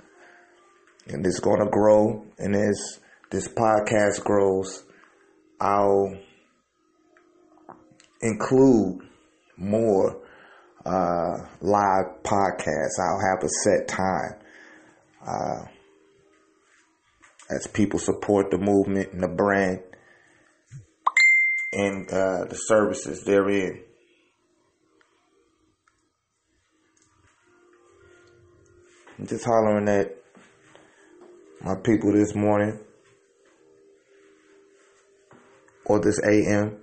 And 1.07 1.23
it's 1.25 1.39
going 1.39 1.59
to 1.59 1.69
grow. 1.69 2.25
And 2.39 2.55
as 2.55 2.99
this 3.29 3.47
podcast 3.47 4.23
grows, 4.23 4.83
I'll 5.61 6.17
include 8.21 9.01
more 9.57 10.22
uh, 10.85 11.37
live 11.61 12.23
podcasts. 12.23 12.99
I'll 12.99 13.21
have 13.31 13.43
a 13.43 13.49
set 13.63 13.87
time. 13.87 14.35
Uh, 15.25 15.65
as 17.49 17.67
people 17.67 17.99
support 17.99 18.51
the 18.51 18.57
movement 18.57 19.13
and 19.13 19.21
the 19.21 19.27
brand 19.27 19.79
and 21.71 22.09
uh, 22.09 22.45
the 22.45 22.55
services 22.55 23.23
therein. 23.23 23.81
I'm 29.19 29.27
just 29.27 29.45
hollering 29.45 29.87
at 29.87 30.15
my 31.61 31.75
people 31.75 32.11
this 32.13 32.35
morning 32.35 32.79
or 35.85 35.99
this 35.99 36.19
AM. 36.23 36.82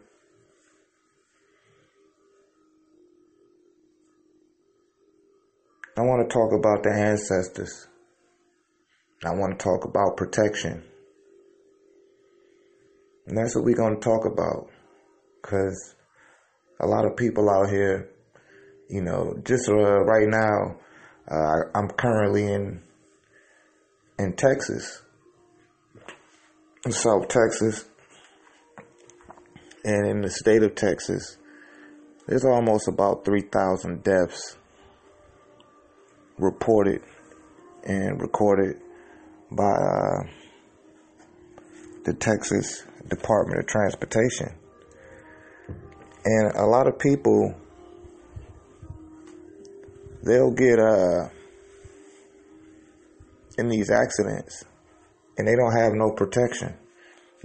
Want 6.11 6.29
to 6.29 6.35
talk 6.35 6.53
about 6.53 6.83
the 6.83 6.91
ancestors. 6.91 7.87
I 9.25 9.31
want 9.31 9.57
to 9.57 9.63
talk 9.63 9.85
about 9.85 10.17
protection. 10.17 10.83
And 13.27 13.39
that's 13.39 13.55
what 13.55 13.65
we're 13.65 13.77
going 13.77 13.95
to 13.95 14.01
talk 14.01 14.27
about. 14.27 14.69
Because 15.41 15.95
a 16.81 16.87
lot 16.87 17.07
of 17.07 17.17
people 17.17 17.49
out 17.49 17.71
here, 17.71 18.11
you 18.89 19.03
know, 19.03 19.37
just 19.45 19.69
uh, 19.69 20.01
right 20.01 20.27
now, 20.27 20.77
uh, 21.31 21.79
I'm 21.79 21.89
currently 21.91 22.53
in 22.53 22.83
in 24.19 24.35
Texas, 24.35 25.03
in 26.85 26.93
South 26.93 27.29
Texas, 27.29 27.85
and 29.85 30.07
in 30.07 30.21
the 30.23 30.31
state 30.31 30.63
of 30.63 30.75
Texas, 30.75 31.39
there's 32.27 32.45
almost 32.45 32.89
about 32.89 33.25
3,000 33.25 34.03
deaths 34.03 34.57
reported 36.41 37.03
and 37.85 38.21
recorded 38.21 38.77
by 39.51 39.71
uh, 39.71 40.23
the 42.05 42.15
Texas 42.15 42.85
Department 43.09 43.61
of 43.61 43.67
Transportation. 43.67 44.55
And 46.25 46.55
a 46.57 46.67
lot 46.67 46.87
of 46.87 46.99
people, 46.99 47.55
they'll 50.23 50.53
get 50.53 50.79
uh, 50.79 51.29
in 53.59 53.69
these 53.69 53.91
accidents 53.91 54.65
and 55.39 55.49
they 55.49 55.57
don't 55.57 55.77
have 55.77 55.93
no 55.95 56.11
protection. 56.13 56.75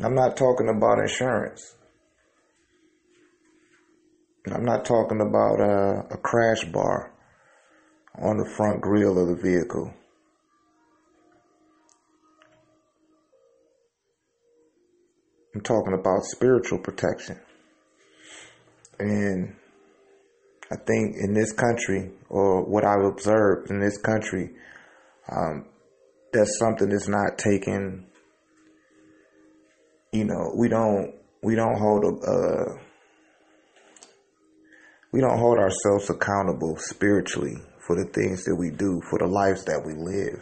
I'm 0.03 0.15
not 0.15 0.35
talking 0.35 0.67
about 0.69 0.99
insurance. 0.99 1.75
I'm 4.51 4.65
not 4.65 4.85
talking 4.85 5.21
about 5.21 5.59
uh, 5.59 6.03
a 6.11 6.17
crash 6.17 6.65
bar 6.65 7.14
on 8.21 8.37
the 8.37 8.49
front 8.55 8.81
grille 8.81 9.19
of 9.19 9.27
the 9.27 9.41
vehicle. 9.41 9.93
I'm 15.53 15.61
talking 15.61 15.93
about 15.93 16.23
spiritual 16.23 16.79
protection. 16.79 17.39
And 18.99 19.55
I 20.71 20.75
think 20.75 21.15
in 21.17 21.33
this 21.33 21.51
country, 21.53 22.11
or 22.29 22.63
what 22.63 22.85
I've 22.85 23.05
observed 23.05 23.69
in 23.69 23.79
this 23.79 23.97
country, 23.97 24.51
um, 25.31 25.65
that's 26.33 26.57
something 26.59 26.89
that's 26.89 27.07
not 27.07 27.37
taken. 27.37 28.07
You 30.11 30.25
know, 30.25 30.53
we 30.57 30.69
don't 30.69 31.13
we 31.41 31.55
don't 31.55 31.77
hold 31.77 32.03
a 32.03 32.65
we 35.11 35.21
don't 35.21 35.39
hold 35.39 35.57
ourselves 35.57 36.09
accountable 36.09 36.75
spiritually 36.77 37.57
for 37.85 37.95
the 37.95 38.09
things 38.11 38.43
that 38.45 38.55
we 38.55 38.71
do, 38.71 39.01
for 39.09 39.19
the 39.19 39.27
lives 39.27 39.65
that 39.65 39.81
we 39.85 39.93
live, 39.93 40.41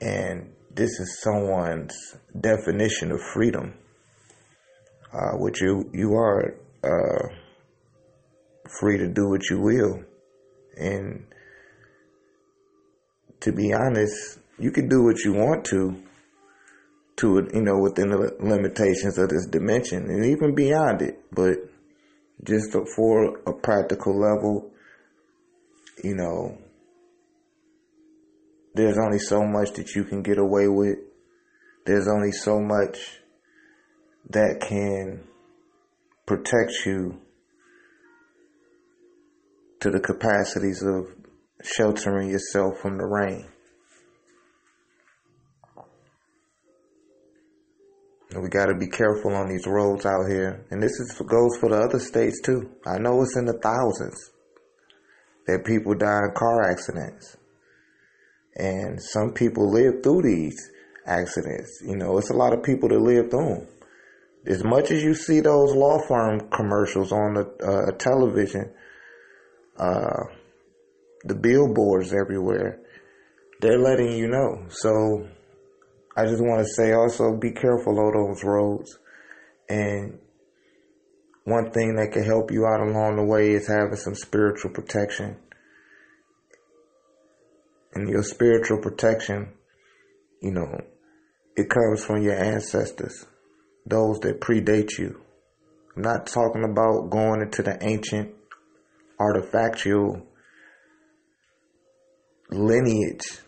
and 0.00 0.52
this 0.74 0.90
is 1.00 1.20
someone's 1.22 2.16
definition 2.40 3.10
of 3.10 3.20
freedom 3.34 3.74
uh, 5.12 5.36
which 5.36 5.60
you 5.60 5.90
you 5.92 6.14
are 6.14 6.54
uh, 6.84 7.28
free 8.78 8.98
to 8.98 9.08
do 9.08 9.28
what 9.28 9.48
you 9.50 9.60
will, 9.60 10.04
and 10.76 11.26
to 13.40 13.52
be 13.52 13.72
honest, 13.72 14.38
you 14.58 14.70
can 14.70 14.88
do 14.88 15.02
what 15.02 15.18
you 15.24 15.32
want 15.32 15.64
to, 15.64 16.00
to 17.16 17.48
you 17.52 17.62
know 17.62 17.78
within 17.78 18.10
the 18.10 18.36
limitations 18.40 19.18
of 19.18 19.28
this 19.30 19.46
dimension 19.46 20.04
and 20.04 20.24
even 20.24 20.54
beyond 20.54 21.02
it. 21.02 21.18
But 21.32 21.56
just 22.44 22.76
for 22.94 23.38
a 23.46 23.52
practical 23.52 24.18
level, 24.18 24.70
you 26.04 26.14
know, 26.14 26.58
there's 28.74 28.98
only 28.98 29.18
so 29.18 29.42
much 29.44 29.72
that 29.72 29.94
you 29.94 30.04
can 30.04 30.22
get 30.22 30.38
away 30.38 30.68
with. 30.68 30.98
There's 31.86 32.08
only 32.08 32.32
so 32.32 32.60
much 32.60 32.98
that 34.30 34.60
can 34.60 35.24
protect 36.26 36.72
you 36.86 37.20
to 39.80 39.90
the 39.90 40.00
capacities 40.00 40.82
of 40.82 41.06
sheltering 41.62 42.30
yourself 42.30 42.78
from 42.80 42.98
the 42.98 43.04
rain. 43.04 43.48
And 48.32 48.44
we 48.44 48.48
got 48.48 48.66
to 48.66 48.76
be 48.76 48.86
careful 48.86 49.34
on 49.34 49.48
these 49.48 49.66
roads 49.66 50.06
out 50.06 50.28
here. 50.28 50.64
And 50.70 50.80
this 50.80 50.92
is, 50.92 51.20
goes 51.26 51.56
for 51.58 51.70
the 51.70 51.80
other 51.80 51.98
states 51.98 52.40
too. 52.44 52.70
I 52.86 52.98
know 52.98 53.20
it's 53.22 53.36
in 53.36 53.46
the 53.46 53.58
thousands 53.60 54.30
that 55.50 55.64
people 55.64 55.94
die 55.94 56.24
in 56.24 56.32
car 56.34 56.70
accidents. 56.70 57.36
And 58.56 59.00
some 59.02 59.32
people 59.32 59.70
live 59.70 60.02
through 60.02 60.22
these 60.22 60.70
accidents. 61.06 61.82
You 61.86 61.96
know, 61.96 62.18
it's 62.18 62.30
a 62.30 62.36
lot 62.36 62.52
of 62.52 62.62
people 62.62 62.88
that 62.88 63.00
live 63.00 63.30
through 63.30 63.54
them 63.54 63.66
as 64.46 64.64
much 64.64 64.90
as 64.90 65.02
you 65.02 65.14
see 65.14 65.40
those 65.40 65.74
law 65.74 65.98
firm 66.08 66.48
commercials 66.50 67.12
on 67.12 67.34
the 67.34 67.44
uh, 67.62 67.96
television, 67.98 68.72
uh, 69.78 70.24
the 71.24 71.34
billboards 71.34 72.12
everywhere, 72.12 72.80
they're 73.60 73.78
letting 73.78 74.12
you 74.16 74.28
know. 74.28 74.66
So 74.70 75.28
I 76.16 76.24
just 76.24 76.42
want 76.42 76.66
to 76.66 76.72
say 76.72 76.92
also 76.92 77.36
be 77.36 77.52
careful 77.52 77.98
on 77.98 78.12
those 78.14 78.42
roads. 78.42 78.98
And 79.68 80.18
one 81.44 81.70
thing 81.70 81.96
that 81.96 82.12
can 82.12 82.24
help 82.24 82.50
you 82.50 82.66
out 82.66 82.80
along 82.80 83.16
the 83.16 83.24
way 83.24 83.50
is 83.50 83.66
having 83.66 83.96
some 83.96 84.14
spiritual 84.14 84.70
protection. 84.70 85.36
And 87.94 88.08
your 88.08 88.22
spiritual 88.22 88.78
protection, 88.78 89.52
you 90.40 90.52
know, 90.52 90.80
it 91.56 91.68
comes 91.68 92.04
from 92.04 92.22
your 92.22 92.34
ancestors, 92.34 93.26
those 93.86 94.20
that 94.20 94.40
predate 94.40 94.98
you. 94.98 95.20
I'm 95.96 96.02
not 96.02 96.26
talking 96.26 96.64
about 96.64 97.10
going 97.10 97.42
into 97.42 97.62
the 97.62 97.76
ancient 97.82 98.32
artifactual 99.18 100.22
lineage 102.50 103.40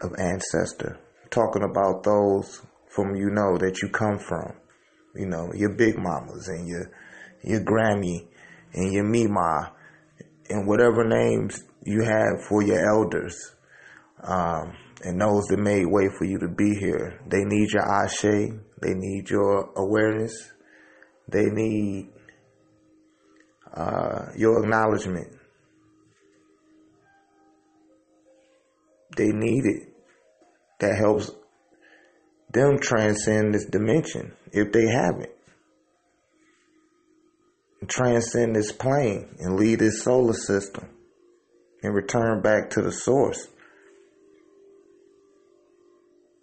of 0.00 0.12
ancestor. 0.18 0.98
I'm 1.22 1.30
talking 1.30 1.62
about 1.62 2.02
those 2.02 2.62
from 2.88 3.14
you 3.14 3.30
know 3.30 3.58
that 3.58 3.82
you 3.82 3.88
come 3.88 4.18
from. 4.18 4.54
You 5.14 5.26
know, 5.26 5.52
your 5.54 5.70
big 5.70 5.98
mamas 5.98 6.48
and 6.48 6.66
your 6.66 6.90
your 7.42 7.60
Grammy 7.60 8.26
and 8.74 8.92
your 8.92 9.04
Mima 9.04 9.72
and 10.48 10.66
whatever 10.66 11.04
names 11.06 11.62
you 11.84 12.02
have 12.02 12.44
for 12.48 12.62
your 12.62 12.86
elders. 12.88 13.54
Um, 14.22 14.74
and 15.04 15.20
those 15.20 15.44
that 15.46 15.58
made 15.58 15.86
way 15.86 16.08
for 16.16 16.24
you 16.24 16.38
to 16.38 16.48
be 16.48 16.74
here. 16.78 17.20
They 17.26 17.44
need 17.44 17.72
your 17.72 17.82
ashe. 17.82 18.52
They 18.80 18.94
need 18.94 19.28
your 19.30 19.70
awareness. 19.76 20.52
They 21.28 21.46
need 21.46 22.10
uh, 23.74 24.26
your 24.36 24.62
acknowledgement. 24.62 25.28
They 29.16 29.28
need 29.28 29.64
it. 29.64 29.88
That 30.80 30.96
helps 30.96 31.30
them 32.52 32.78
transcend 32.80 33.54
this 33.54 33.66
dimension 33.66 34.32
if 34.52 34.72
they 34.72 34.86
haven't. 34.86 35.30
Transcend 37.88 38.54
this 38.54 38.72
plane 38.72 39.36
and 39.40 39.56
leave 39.56 39.80
this 39.80 40.02
solar 40.02 40.34
system 40.34 40.88
and 41.82 41.94
return 41.94 42.40
back 42.40 42.70
to 42.70 42.82
the 42.82 42.92
source. 42.92 43.48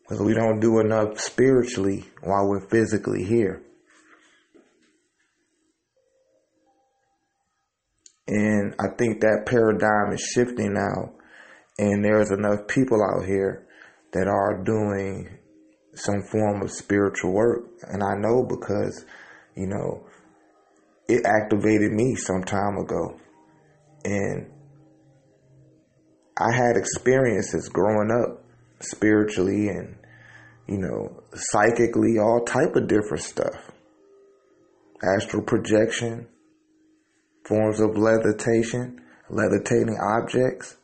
Because 0.03 0.21
we 0.25 0.33
don't 0.33 0.59
do 0.59 0.79
enough 0.79 1.19
spiritually 1.19 2.05
while 2.21 2.47
we're 2.47 2.67
physically 2.67 3.23
here. 3.23 3.61
And 8.27 8.75
I 8.79 8.87
think 8.97 9.21
that 9.21 9.45
paradigm 9.47 10.13
is 10.13 10.21
shifting 10.21 10.73
now. 10.73 11.13
And 11.77 12.03
there's 12.03 12.31
enough 12.31 12.67
people 12.67 12.99
out 13.01 13.25
here 13.25 13.65
that 14.13 14.27
are 14.27 14.63
doing 14.63 15.39
some 15.95 16.21
form 16.23 16.61
of 16.61 16.71
spiritual 16.71 17.31
work. 17.31 17.65
And 17.83 18.03
I 18.03 18.15
know 18.17 18.43
because, 18.43 19.05
you 19.55 19.67
know, 19.67 20.05
it 21.09 21.25
activated 21.25 21.91
me 21.91 22.15
some 22.15 22.43
time 22.43 22.77
ago. 22.77 23.19
And 24.05 24.51
I 26.37 26.55
had 26.55 26.77
experiences 26.77 27.67
growing 27.67 28.11
up 28.11 28.45
spiritually 28.79 29.67
and 29.67 29.97
you 30.67 30.77
know 30.77 31.21
psychically 31.33 32.17
all 32.19 32.45
type 32.45 32.75
of 32.75 32.87
different 32.87 33.23
stuff. 33.23 33.71
Astral 35.15 35.43
projection 35.43 36.27
forms 37.45 37.81
of 37.81 37.97
levitation 37.97 39.01
levitating 39.29 39.97
objects. 40.01 40.77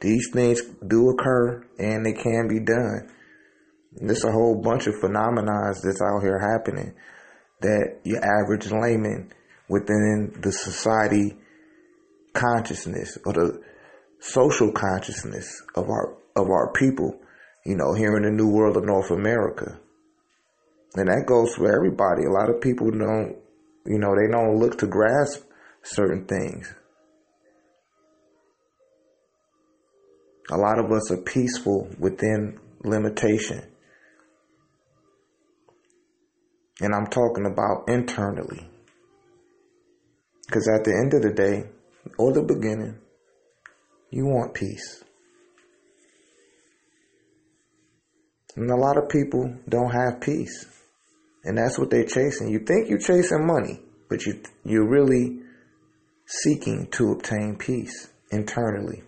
These 0.00 0.30
things 0.32 0.62
do 0.86 1.10
occur 1.10 1.66
and 1.78 2.04
they 2.04 2.12
can 2.12 2.48
be 2.48 2.60
done. 2.60 3.10
And 3.96 4.08
there's 4.08 4.24
a 4.24 4.32
whole 4.32 4.60
bunch 4.60 4.86
of 4.86 4.98
phenomena 5.00 5.72
that's 5.82 6.02
out 6.02 6.22
here 6.22 6.38
happening 6.38 6.94
that 7.64 8.00
your 8.04 8.22
average 8.22 8.70
layman 8.70 9.32
within 9.68 10.36
the 10.42 10.52
society 10.52 11.34
consciousness 12.34 13.16
or 13.24 13.32
the 13.32 13.62
social 14.20 14.70
consciousness 14.70 15.62
of 15.74 15.88
our 15.88 16.16
of 16.36 16.50
our 16.50 16.72
people, 16.72 17.18
you 17.64 17.74
know, 17.76 17.94
here 17.94 18.16
in 18.16 18.24
the 18.24 18.30
new 18.30 18.48
world 18.48 18.76
of 18.76 18.84
North 18.84 19.10
America. 19.10 19.78
And 20.94 21.08
that 21.08 21.24
goes 21.26 21.54
for 21.54 21.74
everybody. 21.74 22.24
A 22.24 22.30
lot 22.30 22.50
of 22.50 22.60
people 22.60 22.90
don't, 22.90 23.36
you 23.86 23.98
know, 23.98 24.14
they 24.14 24.30
don't 24.30 24.58
look 24.58 24.78
to 24.78 24.86
grasp 24.86 25.42
certain 25.82 26.26
things. 26.26 26.72
A 30.50 30.56
lot 30.56 30.78
of 30.78 30.92
us 30.92 31.10
are 31.10 31.22
peaceful 31.22 31.88
within 31.98 32.60
limitation. 32.82 33.73
And 36.80 36.94
I'm 36.94 37.06
talking 37.06 37.46
about 37.46 37.88
internally. 37.88 38.68
Because 40.46 40.68
at 40.68 40.84
the 40.84 40.90
end 40.90 41.14
of 41.14 41.22
the 41.22 41.32
day, 41.32 41.70
or 42.18 42.32
the 42.32 42.42
beginning, 42.42 42.98
you 44.10 44.26
want 44.26 44.54
peace. 44.54 45.02
And 48.56 48.70
a 48.70 48.76
lot 48.76 48.96
of 48.96 49.08
people 49.08 49.56
don't 49.68 49.90
have 49.90 50.20
peace. 50.20 50.66
And 51.44 51.58
that's 51.58 51.78
what 51.78 51.90
they're 51.90 52.04
chasing. 52.04 52.48
You 52.48 52.60
think 52.60 52.88
you're 52.88 52.98
chasing 52.98 53.46
money, 53.46 53.80
but 54.08 54.24
you 54.24 54.40
you're 54.64 54.88
really 54.88 55.40
seeking 56.26 56.88
to 56.92 57.12
obtain 57.12 57.56
peace 57.56 58.08
internally, 58.30 59.02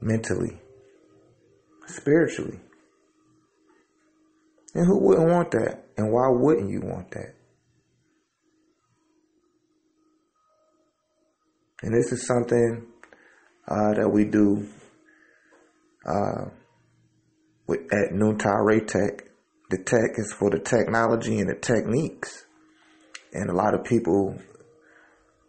mentally, 0.00 0.60
spiritually. 1.86 2.60
And 4.74 4.86
who 4.86 4.98
wouldn't 4.98 5.28
want 5.28 5.50
that? 5.52 5.84
And 5.96 6.12
why 6.12 6.28
wouldn't 6.28 6.70
you 6.70 6.80
want 6.80 7.10
that? 7.10 7.34
And 11.82 11.92
this 11.94 12.12
is 12.12 12.26
something 12.26 12.86
uh, 13.68 13.94
that 13.94 14.08
we 14.08 14.24
do 14.24 14.68
uh, 16.06 16.44
with, 17.66 17.80
at 17.92 18.12
Noontide 18.12 18.64
Ray 18.64 18.80
Tech. 18.80 19.24
The 19.70 19.78
tech 19.78 20.16
is 20.16 20.32
for 20.38 20.50
the 20.50 20.60
technology 20.60 21.38
and 21.38 21.48
the 21.48 21.58
techniques. 21.60 22.44
And 23.32 23.50
a 23.50 23.54
lot 23.54 23.74
of 23.74 23.84
people 23.84 24.38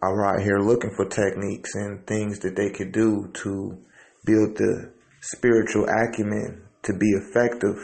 are 0.01 0.35
out 0.35 0.41
here 0.41 0.59
looking 0.59 0.91
for 0.95 1.05
techniques 1.05 1.75
and 1.75 2.05
things 2.07 2.39
that 2.39 2.55
they 2.55 2.69
could 2.69 2.91
do 2.91 3.29
to 3.33 3.77
build 4.25 4.57
the 4.57 4.91
spiritual 5.21 5.85
acumen 5.85 6.63
to 6.83 6.93
be 6.93 7.09
effective 7.11 7.77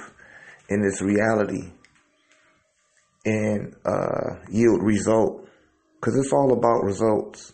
in 0.69 0.81
this 0.81 1.01
reality 1.01 1.71
and 3.25 3.75
uh, 3.85 4.35
yield 4.49 4.83
result. 4.83 5.47
Because 5.99 6.17
it's 6.17 6.31
all 6.31 6.53
about 6.53 6.83
results. 6.83 7.53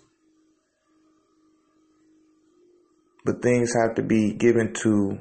but 3.25 3.41
things 3.41 3.73
have 3.73 3.95
to 3.95 4.03
be 4.03 4.33
given 4.33 4.71
to 4.71 5.17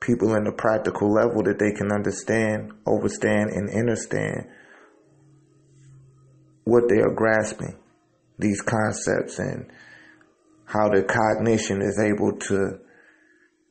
people 0.00 0.34
in 0.34 0.46
a 0.46 0.52
practical 0.52 1.12
level 1.12 1.42
that 1.42 1.58
they 1.58 1.72
can 1.72 1.90
understand, 1.90 2.70
overstand, 2.86 3.50
and 3.50 3.70
understand 3.70 4.46
what 6.64 6.84
they 6.88 7.00
are 7.00 7.14
grasping, 7.14 7.76
these 8.38 8.60
concepts, 8.60 9.38
and 9.38 9.66
how 10.66 10.90
the 10.90 11.02
cognition 11.02 11.80
is 11.80 11.98
able 11.98 12.36
to 12.38 12.78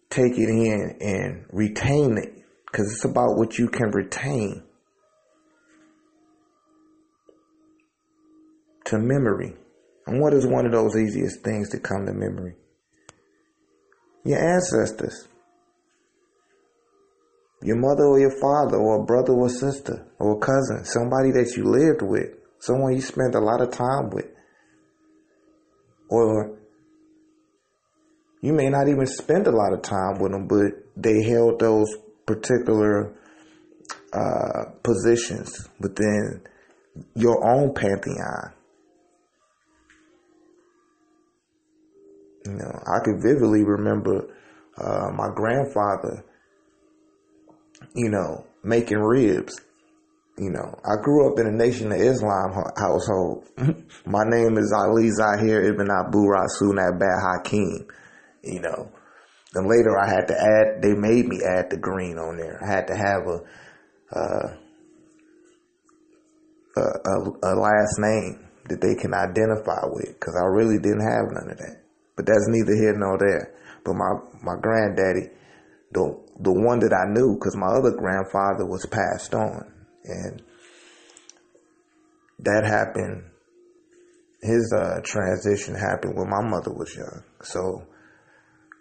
take 0.10 0.34
it 0.34 0.50
in 0.50 0.98
and 1.00 1.46
retain 1.52 2.18
it. 2.18 2.37
Because 2.72 2.92
it's 2.92 3.06
about 3.06 3.38
what 3.38 3.58
you 3.58 3.70
can 3.70 3.92
retain 3.92 4.64
to 8.86 8.98
memory. 8.98 9.56
And 10.06 10.22
what 10.22 10.34
is 10.34 10.46
one 10.46 10.66
of 10.66 10.72
those 10.72 10.96
easiest 10.96 11.44
things 11.44 11.70
to 11.70 11.80
come 11.80 12.06
to 12.06 12.14
memory? 12.14 12.56
your 14.28 14.56
ancestors, 14.56 15.28
your 17.64 17.78
mother 17.78 18.04
or 18.04 18.20
your 18.20 18.38
father, 18.42 18.78
or 18.78 19.02
a 19.02 19.06
brother 19.06 19.32
or 19.32 19.50
sister, 19.50 20.06
or 20.20 20.36
a 20.36 20.40
cousin, 20.40 20.84
somebody 20.84 21.32
that 21.32 21.54
you 21.56 21.64
lived 21.64 22.02
with, 22.02 22.36
someone 22.60 22.94
you 22.94 23.02
spent 23.02 23.36
a 23.36 23.40
lot 23.40 23.62
of 23.62 23.72
time 23.72 24.10
with. 24.12 24.26
Or 26.10 26.58
you 28.42 28.54
may 28.54 28.70
not 28.70 28.90
even 28.90 29.08
spend 29.08 29.48
a 29.48 29.52
lot 29.52 29.74
of 29.74 29.82
time 29.82 30.20
with 30.20 30.32
them, 30.32 30.48
but 30.48 30.74
they 30.96 31.24
held 31.24 31.60
those 31.60 31.88
particular 32.28 33.14
uh, 34.14 34.66
positions 34.84 35.68
within 35.80 36.42
your 37.16 37.48
own 37.50 37.74
pantheon. 37.74 38.54
You 42.46 42.54
know, 42.54 42.80
I 42.96 43.00
could 43.04 43.22
vividly 43.22 43.64
remember 43.64 44.28
uh, 44.78 45.12
my 45.16 45.30
grandfather, 45.36 46.24
you 47.96 48.10
know, 48.10 48.46
making 48.64 49.00
ribs. 49.00 49.60
You 50.38 50.52
know, 50.52 50.80
I 50.86 51.02
grew 51.02 51.32
up 51.32 51.40
in 51.40 51.48
a 51.48 51.52
Nation 51.52 51.92
of 51.92 52.00
Islam 52.00 52.54
household. 52.78 53.46
my 54.06 54.24
name 54.24 54.58
is 54.58 54.72
Ali 54.72 55.10
Zahir 55.10 55.64
Ibn 55.64 55.88
Abu 55.90 56.28
Rasul 56.28 56.74
Bad 56.76 57.20
Hakim. 57.22 57.88
You 58.44 58.62
know, 58.62 58.92
then 59.54 59.68
later 59.70 59.98
I 59.98 60.10
had 60.10 60.28
to 60.28 60.36
add. 60.36 60.82
They 60.82 60.94
made 60.94 61.26
me 61.28 61.40
add 61.44 61.70
the 61.70 61.78
green 61.78 62.18
on 62.18 62.38
there. 62.38 62.60
I 62.64 62.68
had 62.72 62.88
to 62.88 62.96
have 62.96 63.28
a 63.28 63.40
uh, 64.18 64.58
a, 66.78 66.82
a, 66.82 67.18
a 67.44 67.54
last 67.56 67.96
name 68.00 68.48
that 68.70 68.82
they 68.82 68.96
can 68.96 69.14
identify 69.14 69.82
with 69.86 70.14
because 70.14 70.36
I 70.36 70.46
really 70.46 70.78
didn't 70.78 71.08
have 71.08 71.32
none 71.32 71.52
of 71.52 71.58
that. 71.58 71.82
But 72.16 72.26
that's 72.26 72.48
neither 72.48 72.76
here 72.76 72.94
nor 72.98 73.18
there. 73.18 73.54
But 73.84 73.94
my, 73.94 74.14
my 74.44 74.60
granddaddy, 74.62 75.30
the, 75.92 76.20
the 76.40 76.52
one 76.52 76.80
that 76.80 76.94
I 76.94 77.12
knew, 77.14 77.36
because 77.36 77.56
my 77.56 77.68
other 77.68 77.96
grandfather 77.98 78.66
was 78.66 78.86
passed 78.86 79.34
on. 79.34 79.72
And 80.04 80.42
that 82.40 82.64
happened, 82.66 83.24
his 84.42 84.74
uh, 84.76 85.00
transition 85.04 85.76
happened 85.76 86.16
when 86.16 86.30
my 86.30 86.44
mother 86.44 86.72
was 86.72 86.94
young. 86.96 87.24
So 87.42 87.84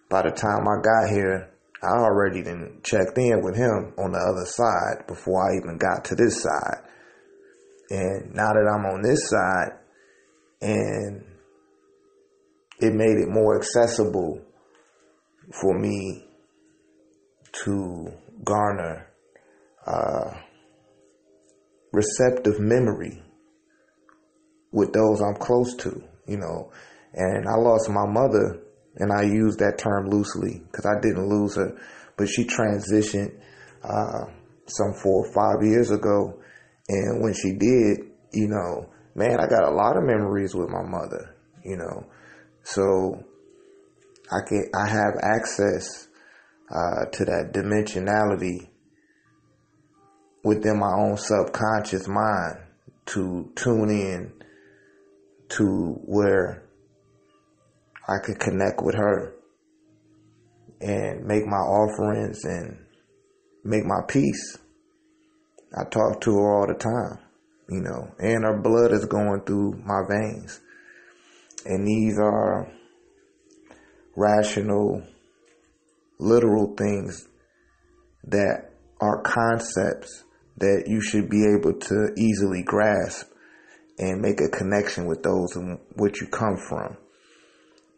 by 0.09 0.23
the 0.23 0.31
time 0.31 0.67
I 0.69 0.83
got 0.83 1.15
here, 1.15 1.51
I 1.83 1.99
already 1.99 2.43
then 2.43 2.81
checked 2.83 3.19
in 3.19 3.43
with 3.43 3.57
him 3.57 3.93
on 3.99 4.13
the 4.13 4.19
other 4.19 4.47
side 4.47 5.07
before 5.07 5.43
I 5.43 5.57
even 5.57 5.79
got 5.79 6.05
to 6.07 6.15
this 6.15 6.43
side. 6.43 6.83
And 7.91 8.35
now 8.35 8.53
that 8.53 8.67
I'm 8.69 8.87
on 8.87 9.03
this 9.03 9.29
side, 9.29 9.79
and 10.61 11.25
it 12.81 12.95
made 12.95 13.19
it 13.19 13.29
more 13.29 13.59
accessible 13.59 14.43
for 15.61 15.79
me 15.79 16.25
to 17.65 18.09
garner 18.45 19.09
uh, 19.87 20.31
receptive 21.93 22.59
memory 22.59 23.23
with 24.73 24.93
those 24.93 25.21
I'm 25.21 25.37
close 25.37 25.75
to, 25.77 26.03
you 26.27 26.39
know. 26.39 26.73
And 27.15 27.47
I 27.49 27.55
lost 27.57 27.89
my 27.89 28.07
mother 28.07 28.66
and 28.97 29.13
I 29.13 29.23
use 29.23 29.57
that 29.57 29.79
term 29.79 30.09
loosely 30.09 30.63
because 30.71 30.87
I 30.87 31.01
didn't 31.01 31.29
lose 31.29 31.57
her, 31.57 31.77
but 32.17 32.29
she 32.29 32.45
transitioned 32.45 33.39
uh, 33.83 34.31
some 34.67 34.95
four 35.03 35.27
or 35.27 35.33
five 35.33 35.67
years 35.67 35.91
ago, 35.91 36.41
and 36.89 37.23
when 37.23 37.35
she 37.35 37.53
did, 37.53 38.11
you 38.33 38.49
know, 38.49 38.89
man, 39.15 39.39
I 39.39 39.47
got 39.47 39.65
a 39.65 39.75
lot 39.75 39.97
of 39.97 40.05
memories 40.05 40.55
with 40.55 40.69
my 40.69 40.83
mother, 40.83 41.37
you 41.65 41.77
know, 41.77 42.07
so 42.63 43.23
I 44.31 44.41
can 44.47 44.71
I 44.75 44.89
have 44.89 45.15
access 45.23 46.09
uh, 46.71 47.07
to 47.13 47.25
that 47.27 47.53
dimensionality 47.53 48.69
within 50.43 50.79
my 50.79 50.93
own 50.93 51.17
subconscious 51.17 52.09
mind 52.09 52.59
to 53.07 53.51
tune 53.55 53.91
in 53.91 54.33
to 55.49 56.01
where 56.05 56.66
I 58.09 58.19
could 58.19 58.39
connect 58.39 58.83
with 58.83 58.95
her 58.95 59.35
and 60.81 61.25
make 61.25 61.45
my 61.45 61.57
offerings 61.57 62.45
and 62.45 62.79
make 63.65 63.85
my 63.85 64.01
peace. 64.07 64.59
I 65.77 65.85
talk 65.85 66.21
to 66.21 66.31
her 66.31 66.55
all 66.55 66.67
the 66.69 66.75
time, 66.75 67.19
you 67.69 67.81
know, 67.81 68.15
and 68.19 68.45
her 68.45 68.61
blood 68.63 68.93
is 68.93 69.07
going 69.07 69.43
through 69.45 69.83
my 69.85 70.03
veins. 70.09 70.61
And 71.65 71.87
these 71.87 72.17
are 72.19 72.71
rational, 74.15 75.03
literal 76.21 76.77
things 76.77 77.27
that 78.25 78.71
are 79.01 79.23
concepts 79.23 80.23
that 80.59 80.85
you 80.87 81.01
should 81.01 81.29
be 81.29 81.45
able 81.45 81.73
to 81.79 82.15
easily 82.17 82.63
grasp 82.63 83.29
and 83.99 84.23
make 84.23 84.41
a 84.41 84.49
connection 84.49 85.07
with 85.07 85.23
those 85.25 85.57
in 85.57 85.79
which 85.97 86.21
you 86.21 86.29
come 86.29 86.57
from 86.57 86.97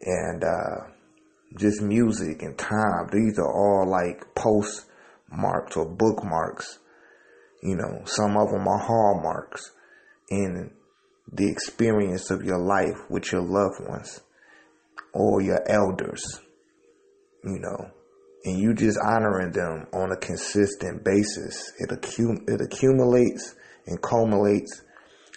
and 0.01 0.43
uh, 0.43 0.91
just 1.57 1.81
music 1.81 2.41
and 2.41 2.57
time. 2.57 3.07
These 3.11 3.37
are 3.39 3.51
all 3.51 3.89
like 3.89 4.33
postmarks 4.35 5.75
or 5.75 5.85
bookmarks. 5.85 6.79
You 7.61 7.75
know, 7.75 8.03
some 8.05 8.37
of 8.37 8.49
them 8.49 8.67
are 8.67 8.79
hallmarks 8.79 9.71
in 10.29 10.71
the 11.31 11.49
experience 11.49 12.31
of 12.31 12.43
your 12.43 12.59
life 12.59 12.97
with 13.09 13.31
your 13.31 13.41
loved 13.41 13.87
ones 13.87 14.21
or 15.13 15.41
your 15.41 15.61
elders. 15.69 16.21
You 17.43 17.59
know, 17.59 17.91
and 18.45 18.59
you 18.59 18.73
just 18.73 18.97
honoring 19.05 19.51
them 19.51 19.87
on 19.93 20.11
a 20.11 20.17
consistent 20.17 21.03
basis. 21.03 21.71
It 21.79 21.89
accum- 21.89 22.49
it 22.49 22.61
accumulates 22.61 23.55
and 23.87 24.01
culminates 24.01 24.81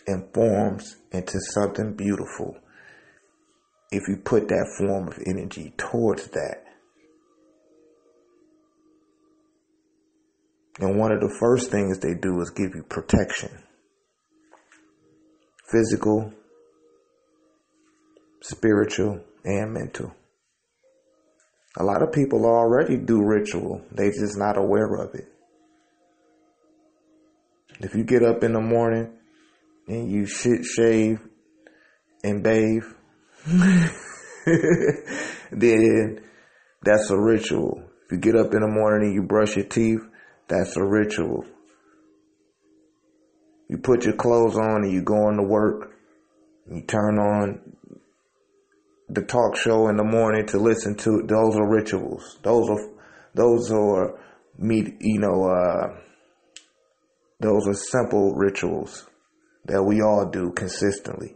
and 0.06 0.32
forms 0.34 0.96
into 1.12 1.38
something 1.54 1.94
beautiful 1.94 2.56
if 3.92 4.08
you 4.08 4.16
put 4.16 4.48
that 4.48 4.74
form 4.78 5.06
of 5.06 5.18
energy 5.26 5.74
towards 5.76 6.28
that. 6.28 6.64
And 10.80 10.98
one 10.98 11.12
of 11.12 11.20
the 11.20 11.36
first 11.38 11.70
things 11.70 11.98
they 11.98 12.14
do 12.14 12.40
is 12.40 12.50
give 12.50 12.74
you 12.74 12.82
protection 12.82 13.50
physical, 15.70 16.30
spiritual, 18.42 19.18
and 19.42 19.72
mental. 19.72 20.12
A 21.78 21.82
lot 21.82 22.02
of 22.02 22.12
people 22.12 22.44
already 22.44 22.98
do 22.98 23.22
ritual, 23.24 23.80
they 23.90 24.10
just 24.10 24.36
not 24.36 24.58
aware 24.58 24.96
of 24.96 25.14
it. 25.14 25.28
If 27.80 27.94
you 27.94 28.04
get 28.04 28.22
up 28.22 28.44
in 28.44 28.52
the 28.52 28.60
morning 28.60 29.14
and 29.88 30.12
you 30.12 30.26
shit, 30.26 30.62
shave, 30.64 31.20
and 32.22 32.42
bathe, 32.42 32.84
then 35.50 36.20
that's 36.82 37.10
a 37.10 37.18
ritual. 37.18 37.82
If 38.06 38.12
you 38.12 38.18
get 38.18 38.36
up 38.36 38.54
in 38.54 38.60
the 38.60 38.68
morning 38.68 39.08
and 39.08 39.14
you 39.14 39.22
brush 39.22 39.56
your 39.56 39.64
teeth, 39.64 40.00
that's 40.48 40.76
a 40.76 40.84
ritual. 40.84 41.44
You 43.68 43.78
put 43.78 44.04
your 44.04 44.14
clothes 44.14 44.56
on 44.56 44.84
and 44.84 44.92
you 44.92 45.02
go 45.02 45.28
into 45.28 45.42
work, 45.42 45.92
you 46.70 46.82
turn 46.82 47.18
on 47.18 47.72
the 49.08 49.22
talk 49.22 49.56
show 49.56 49.88
in 49.88 49.96
the 49.96 50.04
morning 50.04 50.46
to 50.46 50.58
listen 50.58 50.94
to 50.96 51.22
those 51.26 51.56
are 51.56 51.68
rituals. 51.68 52.38
Those 52.42 52.70
are 52.70 52.90
those 53.34 53.72
are 53.72 54.20
me 54.58 54.94
you 55.00 55.18
know 55.18 55.44
uh, 55.44 55.96
those 57.40 57.66
are 57.66 57.74
simple 57.74 58.34
rituals 58.34 59.08
that 59.64 59.82
we 59.82 60.00
all 60.00 60.28
do 60.30 60.52
consistently 60.52 61.34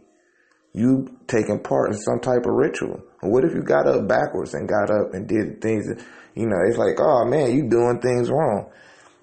you 0.77 1.17
taking 1.27 1.59
part 1.59 1.91
in 1.91 1.97
some 1.97 2.19
type 2.19 2.45
of 2.45 2.53
ritual. 2.53 3.01
What 3.21 3.43
if 3.43 3.53
you 3.53 3.63
got 3.63 3.87
up 3.87 4.07
backwards 4.07 4.53
and 4.53 4.69
got 4.69 4.89
up 4.91 5.13
and 5.13 5.27
did 5.27 5.59
things 5.59 5.87
you 6.37 6.45
know, 6.45 6.57
it's 6.67 6.77
like, 6.77 6.99
oh 6.99 7.25
man, 7.25 7.51
you 7.51 7.67
doing 7.67 7.99
things 7.99 8.29
wrong. 8.29 8.69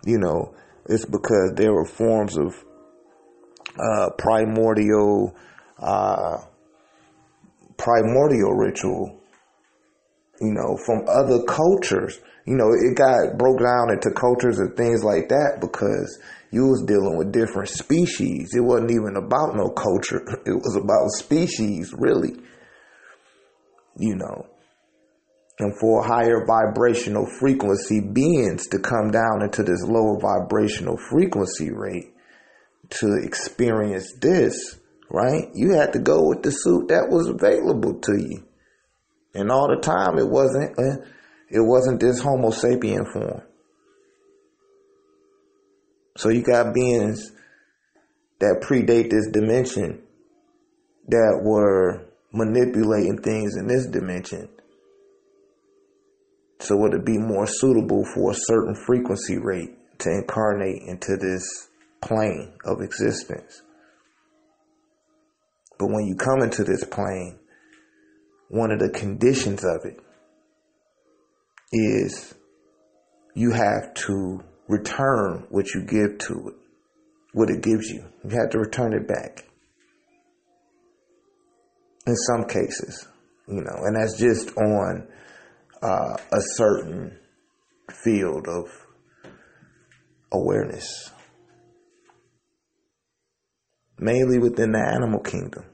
You 0.04 0.18
know, 0.18 0.52
it's 0.88 1.04
because 1.04 1.52
there 1.54 1.72
were 1.72 1.86
forms 1.86 2.36
of 2.36 2.52
uh, 3.78 4.10
primordial, 4.18 5.32
uh, 5.78 6.38
primordial 7.76 8.54
ritual, 8.54 9.20
you 10.40 10.52
know, 10.52 10.76
from 10.84 11.06
other 11.08 11.44
cultures. 11.44 12.18
You 12.46 12.56
know, 12.56 12.72
it 12.72 12.96
got 12.96 13.38
broke 13.38 13.60
down 13.60 13.92
into 13.92 14.10
cultures 14.10 14.58
and 14.58 14.76
things 14.76 15.04
like 15.04 15.28
that 15.28 15.58
because 15.60 16.18
you 16.54 16.68
was 16.68 16.84
dealing 16.86 17.18
with 17.18 17.32
different 17.32 17.68
species. 17.68 18.54
It 18.54 18.60
wasn't 18.60 18.92
even 18.92 19.16
about 19.16 19.56
no 19.56 19.70
culture. 19.70 20.22
It 20.46 20.54
was 20.54 20.76
about 20.76 21.10
species, 21.10 21.92
really. 21.98 22.36
You 23.98 24.14
know. 24.14 24.46
And 25.58 25.76
for 25.80 26.04
higher 26.04 26.46
vibrational 26.46 27.26
frequency 27.26 28.00
beings 28.00 28.68
to 28.68 28.78
come 28.78 29.10
down 29.10 29.42
into 29.42 29.64
this 29.64 29.82
lower 29.82 30.18
vibrational 30.20 30.96
frequency 30.96 31.70
rate 31.72 32.12
to 32.90 33.14
experience 33.22 34.12
this, 34.20 34.78
right? 35.10 35.48
You 35.54 35.74
had 35.74 35.92
to 35.94 35.98
go 35.98 36.28
with 36.28 36.42
the 36.42 36.50
suit 36.50 36.88
that 36.88 37.08
was 37.08 37.28
available 37.28 38.00
to 38.00 38.16
you. 38.16 38.44
And 39.34 39.50
all 39.50 39.68
the 39.68 39.80
time 39.80 40.18
it 40.18 40.28
wasn't 40.28 40.78
uh, 40.78 41.04
it 41.48 41.60
wasn't 41.60 42.00
this 42.00 42.20
homo 42.20 42.50
sapien 42.50 43.10
form. 43.12 43.42
So 46.16 46.28
you 46.28 46.42
got 46.42 46.74
beings 46.74 47.32
that 48.38 48.62
predate 48.62 49.10
this 49.10 49.28
dimension 49.32 50.02
that 51.08 51.40
were 51.42 52.06
manipulating 52.32 53.18
things 53.18 53.56
in 53.56 53.66
this 53.66 53.86
dimension. 53.86 54.48
So 56.60 56.76
would 56.76 56.94
it 56.94 57.04
be 57.04 57.18
more 57.18 57.46
suitable 57.46 58.04
for 58.14 58.30
a 58.30 58.34
certain 58.34 58.74
frequency 58.74 59.38
rate 59.38 59.76
to 59.98 60.10
incarnate 60.10 60.82
into 60.86 61.16
this 61.16 61.68
plane 62.00 62.54
of 62.64 62.80
existence? 62.80 63.62
But 65.78 65.88
when 65.88 66.06
you 66.06 66.14
come 66.14 66.42
into 66.42 66.64
this 66.64 66.84
plane, 66.84 67.38
one 68.48 68.70
of 68.70 68.78
the 68.78 68.90
conditions 68.90 69.64
of 69.64 69.84
it 69.84 69.98
is 71.72 72.34
you 73.34 73.50
have 73.50 73.92
to 73.94 74.40
return 74.68 75.46
what 75.50 75.66
you 75.74 75.82
give 75.82 76.18
to 76.18 76.48
it, 76.48 76.54
what 77.32 77.50
it 77.50 77.62
gives 77.62 77.88
you. 77.88 78.04
You 78.24 78.30
have 78.30 78.50
to 78.50 78.58
return 78.58 78.92
it 78.94 79.06
back. 79.06 79.44
In 82.06 82.14
some 82.16 82.44
cases, 82.44 83.08
you 83.48 83.62
know, 83.62 83.76
and 83.84 83.96
that's 83.96 84.18
just 84.18 84.56
on 84.58 85.08
uh, 85.82 86.16
a 86.32 86.40
certain 86.56 87.18
field 87.90 88.46
of 88.48 88.68
awareness, 90.32 91.10
mainly 93.98 94.38
within 94.38 94.72
the 94.72 94.78
animal 94.78 95.20
kingdom. 95.20 95.64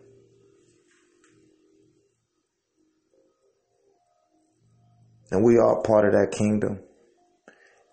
And 5.33 5.45
we 5.45 5.59
are 5.59 5.83
part 5.83 6.07
of 6.07 6.13
that 6.13 6.33
kingdom. 6.37 6.81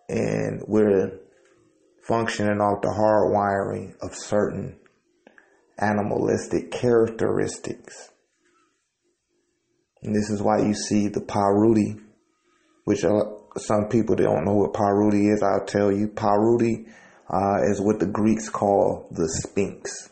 And 0.10 0.62
we're 0.68 1.20
functioning 2.08 2.60
off 2.62 2.82
the 2.82 2.88
hardwiring 2.88 3.96
of 4.02 4.16
certain 4.16 4.80
animalistic 5.80 6.72
characteristics. 6.72 8.10
And 10.02 10.16
this 10.16 10.30
is 10.30 10.42
why 10.42 10.60
you 10.60 10.74
see 10.74 11.08
the 11.08 11.22
Paruti, 11.22 12.00
which 12.86 13.04
are, 13.04 13.38
some 13.58 13.90
people 13.90 14.16
don't 14.16 14.46
know 14.46 14.54
what 14.54 14.74
Paruti 14.74 15.34
is. 15.34 15.44
I'll 15.44 15.66
tell 15.66 15.92
you. 15.92 16.08
Paruti 16.08 16.86
uh, 17.30 17.70
is 17.70 17.82
what 17.82 18.00
the 18.00 18.06
Greeks 18.06 18.50
call 18.50 19.08
the 19.12 19.28
Sphinx. 19.28 20.10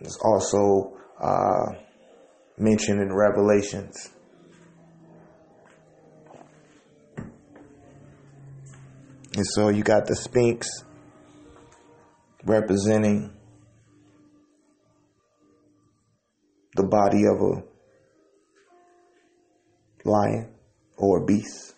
It's 0.00 0.18
also 0.24 0.98
uh, 1.22 1.78
mentioned 2.58 3.00
in 3.00 3.14
Revelations. 3.14 4.10
And 9.34 9.46
so 9.46 9.70
you 9.70 9.82
got 9.82 10.06
the 10.06 10.14
Sphinx 10.14 10.68
representing 12.44 13.32
the 16.76 16.82
body 16.82 17.24
of 17.24 17.40
a 17.40 17.62
lion 20.04 20.52
or 20.96 21.22
a 21.22 21.24
beast. 21.24 21.74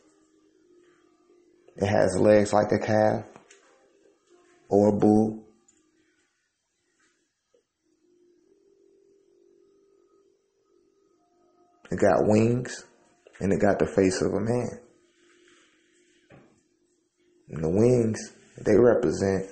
It 1.76 1.86
has 1.86 2.18
legs 2.18 2.52
like 2.52 2.72
a 2.72 2.78
calf 2.78 3.24
or 4.68 4.88
a 4.88 4.92
bull. 4.92 5.44
It 11.90 12.00
got 12.00 12.26
wings 12.26 12.84
and 13.40 13.52
it 13.52 13.60
got 13.60 13.78
the 13.78 13.86
face 13.86 14.20
of 14.22 14.32
a 14.32 14.40
man. 14.40 14.83
And 17.54 17.62
the 17.62 17.68
wings, 17.68 18.32
they 18.66 18.76
represent 18.76 19.46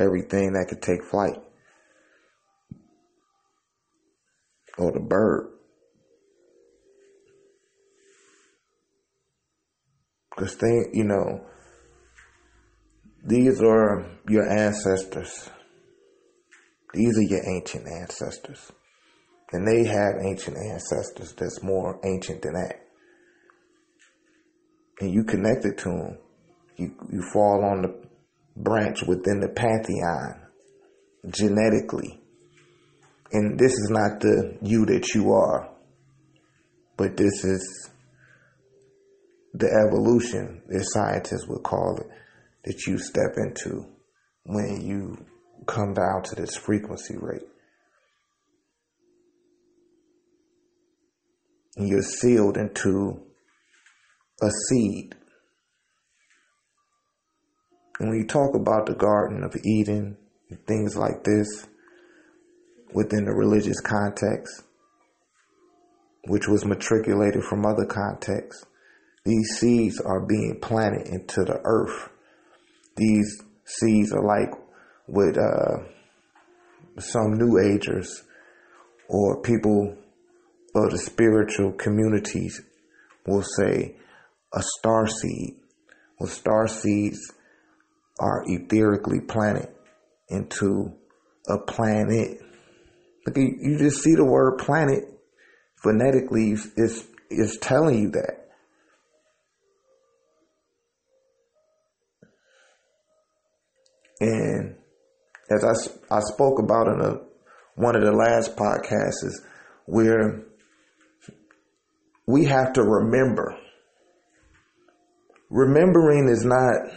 everything 0.00 0.52
that 0.54 0.66
could 0.68 0.82
take 0.82 1.04
flight. 1.04 1.38
Or 4.76 4.90
the 4.92 5.00
bird. 5.00 5.52
Because 10.30 10.54
thing, 10.54 10.90
you 10.94 11.04
know, 11.04 11.46
these 13.24 13.60
are 13.62 14.10
your 14.28 14.48
ancestors. 14.48 15.50
These 16.92 17.18
are 17.18 17.22
your 17.22 17.56
ancient 17.56 17.86
ancestors. 17.86 18.72
And 19.52 19.66
they 19.66 19.84
have 19.84 20.14
ancient 20.24 20.56
ancestors 20.56 21.34
that's 21.34 21.62
more 21.62 22.00
ancient 22.04 22.42
than 22.42 22.54
that. 22.54 22.80
And 25.00 25.12
you 25.14 25.22
connected 25.22 25.78
to 25.78 25.88
them. 25.88 26.18
You, 26.78 26.94
you 27.12 27.22
fall 27.32 27.64
on 27.64 27.82
the 27.82 28.08
branch 28.56 29.02
within 29.02 29.40
the 29.40 29.48
pantheon 29.48 30.40
genetically. 31.28 32.20
And 33.32 33.58
this 33.58 33.72
is 33.72 33.88
not 33.90 34.20
the 34.20 34.56
you 34.62 34.86
that 34.86 35.14
you 35.14 35.32
are, 35.32 35.70
but 36.96 37.16
this 37.16 37.44
is 37.44 37.90
the 39.54 39.66
evolution, 39.66 40.62
as 40.74 40.92
scientists 40.92 41.46
would 41.48 41.62
call 41.62 41.98
it, 42.00 42.06
that 42.64 42.86
you 42.86 42.98
step 42.98 43.36
into 43.36 43.86
when 44.44 44.80
you 44.80 45.26
come 45.66 45.94
down 45.94 46.22
to 46.22 46.34
this 46.36 46.56
frequency 46.56 47.16
rate. 47.18 47.42
And 51.76 51.88
you're 51.88 52.02
sealed 52.02 52.56
into 52.56 53.20
a 54.42 54.50
seed. 54.68 55.14
When 57.98 58.14
you 58.14 58.26
talk 58.26 58.54
about 58.54 58.86
the 58.86 58.94
Garden 58.94 59.42
of 59.42 59.56
Eden 59.64 60.16
and 60.50 60.66
things 60.66 60.96
like 60.96 61.24
this 61.24 61.66
within 62.92 63.24
the 63.24 63.32
religious 63.32 63.80
context, 63.80 64.62
which 66.28 66.46
was 66.46 66.64
matriculated 66.64 67.42
from 67.42 67.66
other 67.66 67.86
contexts, 67.86 68.64
these 69.24 69.58
seeds 69.58 70.00
are 70.00 70.24
being 70.24 70.58
planted 70.62 71.08
into 71.08 71.42
the 71.42 71.60
earth. 71.64 72.08
These 72.96 73.42
seeds 73.64 74.12
are 74.12 74.24
like 74.24 74.54
with 75.08 75.36
uh, 75.36 75.82
some 77.00 77.36
New 77.36 77.58
Agers 77.58 78.22
or 79.08 79.42
people 79.42 79.96
of 80.76 80.90
the 80.90 80.98
spiritual 80.98 81.72
communities 81.72 82.62
will 83.26 83.42
say 83.42 83.96
a 84.54 84.62
star 84.78 85.08
seed. 85.08 85.56
Well, 86.20 86.28
star 86.28 86.68
seeds 86.68 87.32
are 88.18 88.44
etherically 88.46 89.26
planted 89.26 89.68
into 90.28 90.92
a 91.48 91.58
planet. 91.58 92.40
Look, 93.26 93.36
you 93.36 93.78
just 93.78 94.02
see 94.02 94.14
the 94.14 94.24
word 94.24 94.58
planet 94.58 95.04
phonetically 95.82 96.52
is 96.76 97.06
is 97.30 97.58
telling 97.60 98.02
you 98.02 98.10
that. 98.10 98.48
And 104.20 104.76
as 105.50 105.64
I, 105.64 106.16
I 106.16 106.20
spoke 106.20 106.58
about 106.58 106.88
in 106.88 107.00
a, 107.00 107.20
one 107.76 107.94
of 107.94 108.02
the 108.02 108.12
last 108.12 108.56
podcasts, 108.56 109.24
is 109.24 109.42
where 109.86 110.42
we 112.26 112.44
have 112.46 112.72
to 112.72 112.82
remember. 112.82 113.56
Remembering 115.50 116.28
is 116.28 116.44
not 116.44 116.92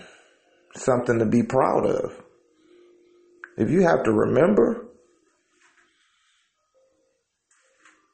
something 0.75 1.19
to 1.19 1.25
be 1.25 1.43
proud 1.43 1.85
of. 1.85 2.11
If 3.57 3.69
you 3.69 3.81
have 3.83 4.03
to 4.03 4.11
remember, 4.11 4.87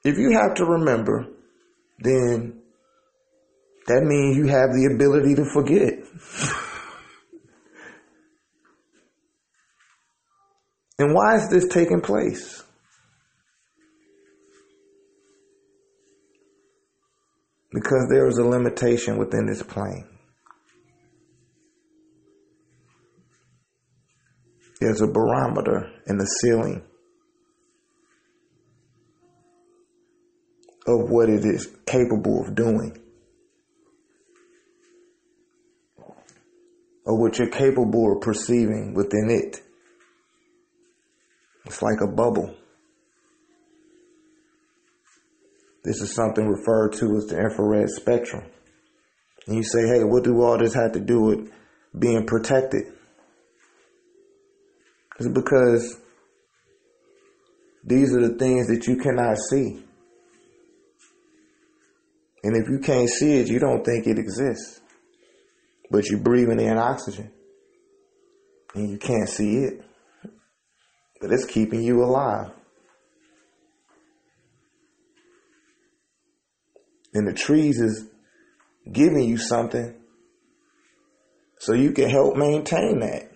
if 0.04 0.17
you 0.17 0.32
have 0.32 0.56
to 0.56 0.65
remember, 0.65 1.28
then 2.00 2.62
that 3.88 4.04
means 4.04 4.38
you 4.38 4.48
have 4.48 4.70
the 4.74 4.91
ability 4.93 5.36
to 5.36 5.46
forget. 5.46 6.00
And 11.00 11.13
why 11.13 11.36
is 11.36 11.50
this 11.50 11.67
taking 11.67 12.02
place? 12.02 12.63
Because 17.72 18.08
there 18.10 18.28
is 18.28 18.38
a 18.39 18.43
limitation 18.43 19.17
within 19.17 19.46
this 19.46 19.62
plane. 19.62 20.08
There's 24.80 25.02
a 25.02 25.08
barometer 25.08 25.90
in 26.08 26.18
the 26.18 26.26
ceiling 26.26 26.84
of 30.86 31.10
what 31.10 31.30
it 31.30 31.44
is 31.44 31.68
capable 31.86 32.46
of 32.46 32.56
doing. 32.56 32.98
Or 37.06 37.20
what 37.20 37.40
you're 37.40 37.50
capable 37.50 38.16
of 38.16 38.22
perceiving 38.22 38.94
within 38.94 39.30
it. 39.30 39.62
It's 41.66 41.82
like 41.82 42.00
a 42.02 42.08
bubble. 42.08 42.56
This 45.84 46.02
is 46.02 46.13
something 46.13 46.48
referred 46.48 46.94
to 46.94 47.16
as 47.16 47.28
the 47.28 47.40
infrared 47.40 47.90
spectrum. 47.90 48.44
And 49.48 49.56
you 49.56 49.63
say, 49.63 49.88
hey, 49.88 50.04
what 50.04 50.24
do 50.24 50.42
all 50.42 50.58
this 50.58 50.74
have 50.74 50.92
to 50.94 51.00
do 51.00 51.22
with 51.22 51.52
being 51.98 52.26
protected? 52.26 52.97
It's 55.19 55.30
because 55.30 55.97
these 57.84 58.15
are 58.15 58.27
the 58.27 58.36
things 58.38 58.67
that 58.67 58.86
you 58.88 58.97
cannot 58.97 59.38
see. 59.49 59.84
And 62.43 62.56
if 62.56 62.69
you 62.69 62.80
can't 62.80 63.10
see 63.10 63.38
it, 63.38 63.47
you 63.47 63.60
don't 63.60 63.84
think 63.84 64.08
it 64.08 64.19
exists. 64.19 64.80
But 65.89 66.10
you're 66.10 66.19
breathing 66.19 66.60
in 66.60 66.77
oxygen. 66.77 67.32
And 68.75 68.91
you 68.91 68.97
can't 68.97 69.30
see 69.30 69.58
it 69.58 69.84
but 71.19 71.32
it's 71.32 71.45
keeping 71.45 71.82
you 71.82 72.03
alive. 72.03 72.51
And 77.13 77.27
the 77.27 77.34
trees 77.34 77.80
is 77.80 78.08
giving 78.91 79.23
you 79.23 79.38
something 79.38 79.95
so 81.60 81.73
you 81.73 81.91
can 81.91 82.10
help 82.10 82.36
maintain 82.36 82.99
that. 82.99 83.32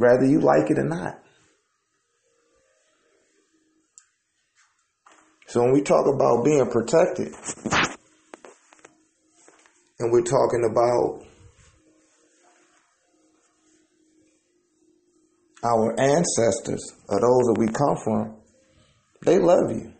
whether 0.00 0.24
you 0.24 0.40
like 0.40 0.70
it 0.70 0.78
or 0.78 0.88
not. 0.88 1.20
So 5.46 5.60
when 5.60 5.72
we 5.72 5.82
talk 5.82 6.06
about 6.06 6.42
being 6.42 6.64
protected, 6.70 7.34
and 9.98 10.10
we're 10.10 10.22
talking 10.22 10.66
about 10.70 11.22
our 15.62 16.00
ancestors 16.00 16.94
or 17.10 17.20
those 17.20 17.46
that 17.48 17.56
we 17.58 17.66
come 17.66 17.96
from, 18.02 18.36
they 19.26 19.38
love 19.38 19.70
you. 19.70 19.92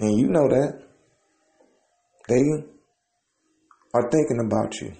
And 0.00 0.18
you 0.18 0.28
know 0.28 0.48
that. 0.48 0.82
They 2.28 2.42
are 3.92 4.10
thinking 4.10 4.40
about 4.40 4.80
you. 4.80 4.92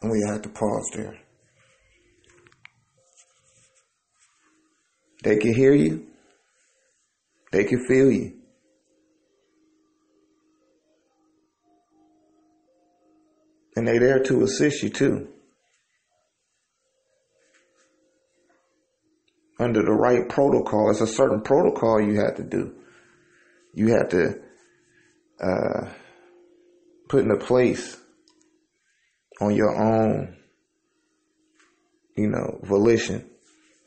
And 0.00 0.10
we 0.10 0.20
have 0.26 0.42
to 0.42 0.48
pause 0.48 0.90
there. 0.94 1.16
They 5.22 5.36
can 5.36 5.54
hear 5.54 5.74
you. 5.74 6.06
They 7.52 7.64
can 7.64 7.84
feel 7.86 8.10
you. 8.10 8.38
And 13.76 13.86
they're 13.86 14.00
there 14.00 14.22
to 14.24 14.42
assist 14.42 14.82
you 14.82 14.90
too. 14.90 15.28
Under 19.62 19.82
the 19.82 19.92
right 19.92 20.28
protocol, 20.28 20.90
it's 20.90 21.00
a 21.00 21.06
certain 21.06 21.40
protocol 21.40 22.00
you 22.00 22.18
have 22.20 22.34
to 22.36 22.42
do. 22.42 22.74
You 23.74 23.94
have 23.96 24.08
to 24.08 24.40
uh, 25.40 25.92
put 27.08 27.22
into 27.22 27.36
place 27.36 27.96
on 29.40 29.54
your 29.54 29.70
own, 29.70 30.36
you 32.16 32.28
know, 32.28 32.58
volition. 32.64 33.30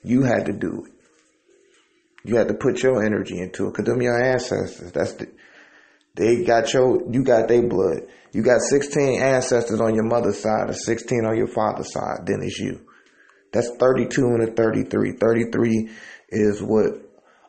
You 0.02 0.24
had 0.24 0.46
to 0.46 0.54
do 0.54 0.86
it. 0.86 0.94
You 2.24 2.38
had 2.38 2.48
to 2.48 2.54
put 2.54 2.82
your 2.82 3.04
energy 3.04 3.38
into 3.40 3.68
it. 3.68 3.74
Cause 3.74 3.86
them 3.86 4.02
your 4.02 4.24
ancestors. 4.24 4.94
That's 4.94 5.14
the, 5.14 5.28
they 6.16 6.46
got 6.46 6.74
your, 6.74 7.12
you 7.12 7.24
got 7.24 7.50
their 7.50 7.68
blood. 7.68 8.04
You 8.32 8.44
got 8.44 8.62
16 8.62 9.22
ancestors 9.22 9.82
on 9.82 9.94
your 9.94 10.06
mother's 10.06 10.40
side 10.40 10.70
or 10.70 10.74
16 10.74 11.26
on 11.26 11.36
your 11.36 11.48
father's 11.48 11.92
side. 11.92 12.26
Then 12.26 12.40
it's 12.42 12.60
you. 12.60 12.80
That's 13.56 13.72
32 13.80 14.22
and 14.22 14.50
a 14.50 14.52
33. 14.52 15.14
33 15.14 15.90
is 16.28 16.62
what, 16.62 16.88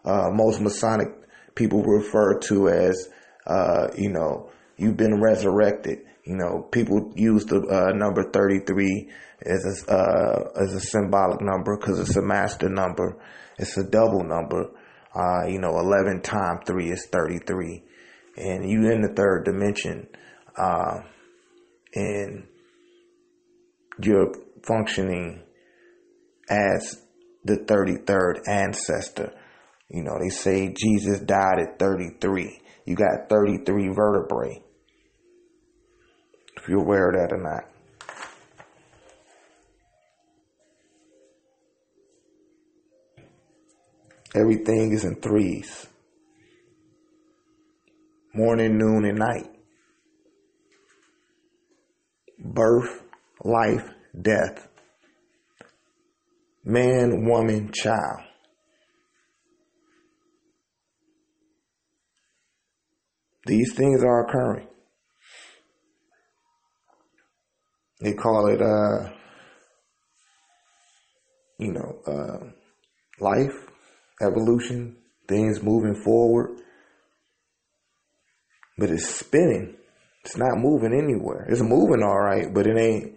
uh, 0.04 0.30
most 0.32 0.60
Masonic 0.60 1.08
people 1.56 1.82
refer 1.82 2.38
to 2.38 2.68
as, 2.68 3.08
uh, 3.44 3.88
you 3.98 4.10
know, 4.10 4.48
you've 4.76 4.96
been 4.96 5.20
resurrected. 5.20 5.98
You 6.22 6.36
know, 6.36 6.62
people 6.70 7.12
use 7.16 7.44
the 7.46 7.56
uh, 7.56 7.92
number 7.96 8.30
33 8.30 9.10
as 9.42 9.84
a, 9.88 9.92
uh, 9.92 10.62
as 10.62 10.74
a 10.74 10.80
symbolic 10.80 11.40
number 11.40 11.76
because 11.76 11.98
it's 11.98 12.14
a 12.14 12.22
master 12.22 12.68
number. 12.68 13.18
It's 13.58 13.76
a 13.76 13.82
double 13.82 14.22
number. 14.22 14.70
Uh, 15.12 15.48
you 15.48 15.58
know, 15.58 15.76
11 15.76 16.22
times 16.22 16.60
3 16.68 16.88
is 16.88 17.08
33. 17.10 17.82
And 18.36 18.70
you 18.70 18.88
in 18.92 19.00
the 19.00 19.12
third 19.12 19.44
dimension. 19.44 20.06
Uh, 20.56 21.00
and 21.94 22.46
you're 24.00 24.32
functioning 24.62 25.42
as 26.48 27.02
the 27.44 27.56
33rd 27.56 28.48
ancestor. 28.48 29.32
You 29.88 30.02
know, 30.02 30.18
they 30.20 30.30
say 30.30 30.74
Jesus 30.76 31.20
died 31.20 31.58
at 31.60 31.78
33. 31.78 32.60
You 32.84 32.94
got 32.94 33.28
33 33.28 33.88
vertebrae. 33.88 34.62
If 36.56 36.68
you're 36.68 36.82
aware 36.82 37.10
of 37.10 37.16
that 37.16 37.32
or 37.32 37.42
not. 37.42 37.64
Everything 44.34 44.92
is 44.92 45.04
in 45.04 45.14
threes 45.16 45.86
morning, 48.36 48.76
noon, 48.76 49.06
and 49.06 49.18
night. 49.18 49.48
Birth, 52.38 53.02
life, 53.42 53.88
death. 54.20 54.68
Man, 56.68 57.24
woman, 57.24 57.70
child. 57.72 58.22
These 63.46 63.74
things 63.74 64.02
are 64.02 64.26
occurring. 64.26 64.66
They 68.00 68.14
call 68.14 68.48
it, 68.48 68.60
uh, 68.60 69.12
you 71.60 71.72
know, 71.72 72.00
uh, 72.04 72.46
life 73.20 73.54
evolution, 74.20 74.96
things 75.28 75.62
moving 75.62 75.94
forward. 76.02 76.58
But 78.76 78.90
it's 78.90 79.08
spinning. 79.08 79.76
It's 80.24 80.36
not 80.36 80.58
moving 80.58 80.92
anywhere. 80.92 81.46
It's 81.48 81.62
moving 81.62 82.02
all 82.02 82.18
right, 82.18 82.52
but 82.52 82.66
it 82.66 82.76
ain't, 82.76 83.14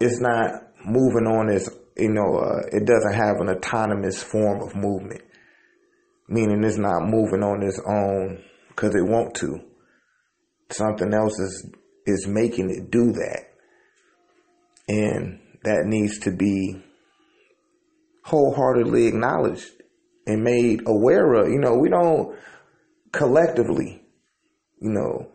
it's 0.00 0.20
not 0.22 0.62
moving 0.86 1.26
on 1.26 1.50
its, 1.50 1.68
you 1.96 2.10
know, 2.10 2.38
uh, 2.38 2.60
it 2.72 2.86
doesn't 2.86 3.14
have 3.14 3.36
an 3.40 3.48
autonomous 3.48 4.22
form 4.22 4.62
of 4.62 4.74
movement. 4.74 5.22
Meaning 6.28 6.62
it's 6.64 6.78
not 6.78 7.02
moving 7.02 7.42
on 7.42 7.62
its 7.62 7.80
own 7.86 8.42
because 8.68 8.94
it 8.94 9.02
want 9.02 9.34
to. 9.36 9.60
Something 10.70 11.12
else 11.12 11.38
is, 11.38 11.70
is 12.06 12.26
making 12.28 12.70
it 12.70 12.90
do 12.90 13.12
that. 13.12 13.46
And 14.88 15.40
that 15.64 15.86
needs 15.86 16.20
to 16.20 16.30
be 16.30 16.80
wholeheartedly 18.24 19.06
acknowledged 19.06 19.70
and 20.26 20.44
made 20.44 20.82
aware 20.86 21.34
of. 21.34 21.48
You 21.48 21.58
know, 21.58 21.74
we 21.74 21.88
don't 21.88 22.36
collectively, 23.12 24.02
you 24.80 24.90
know, 24.90 25.28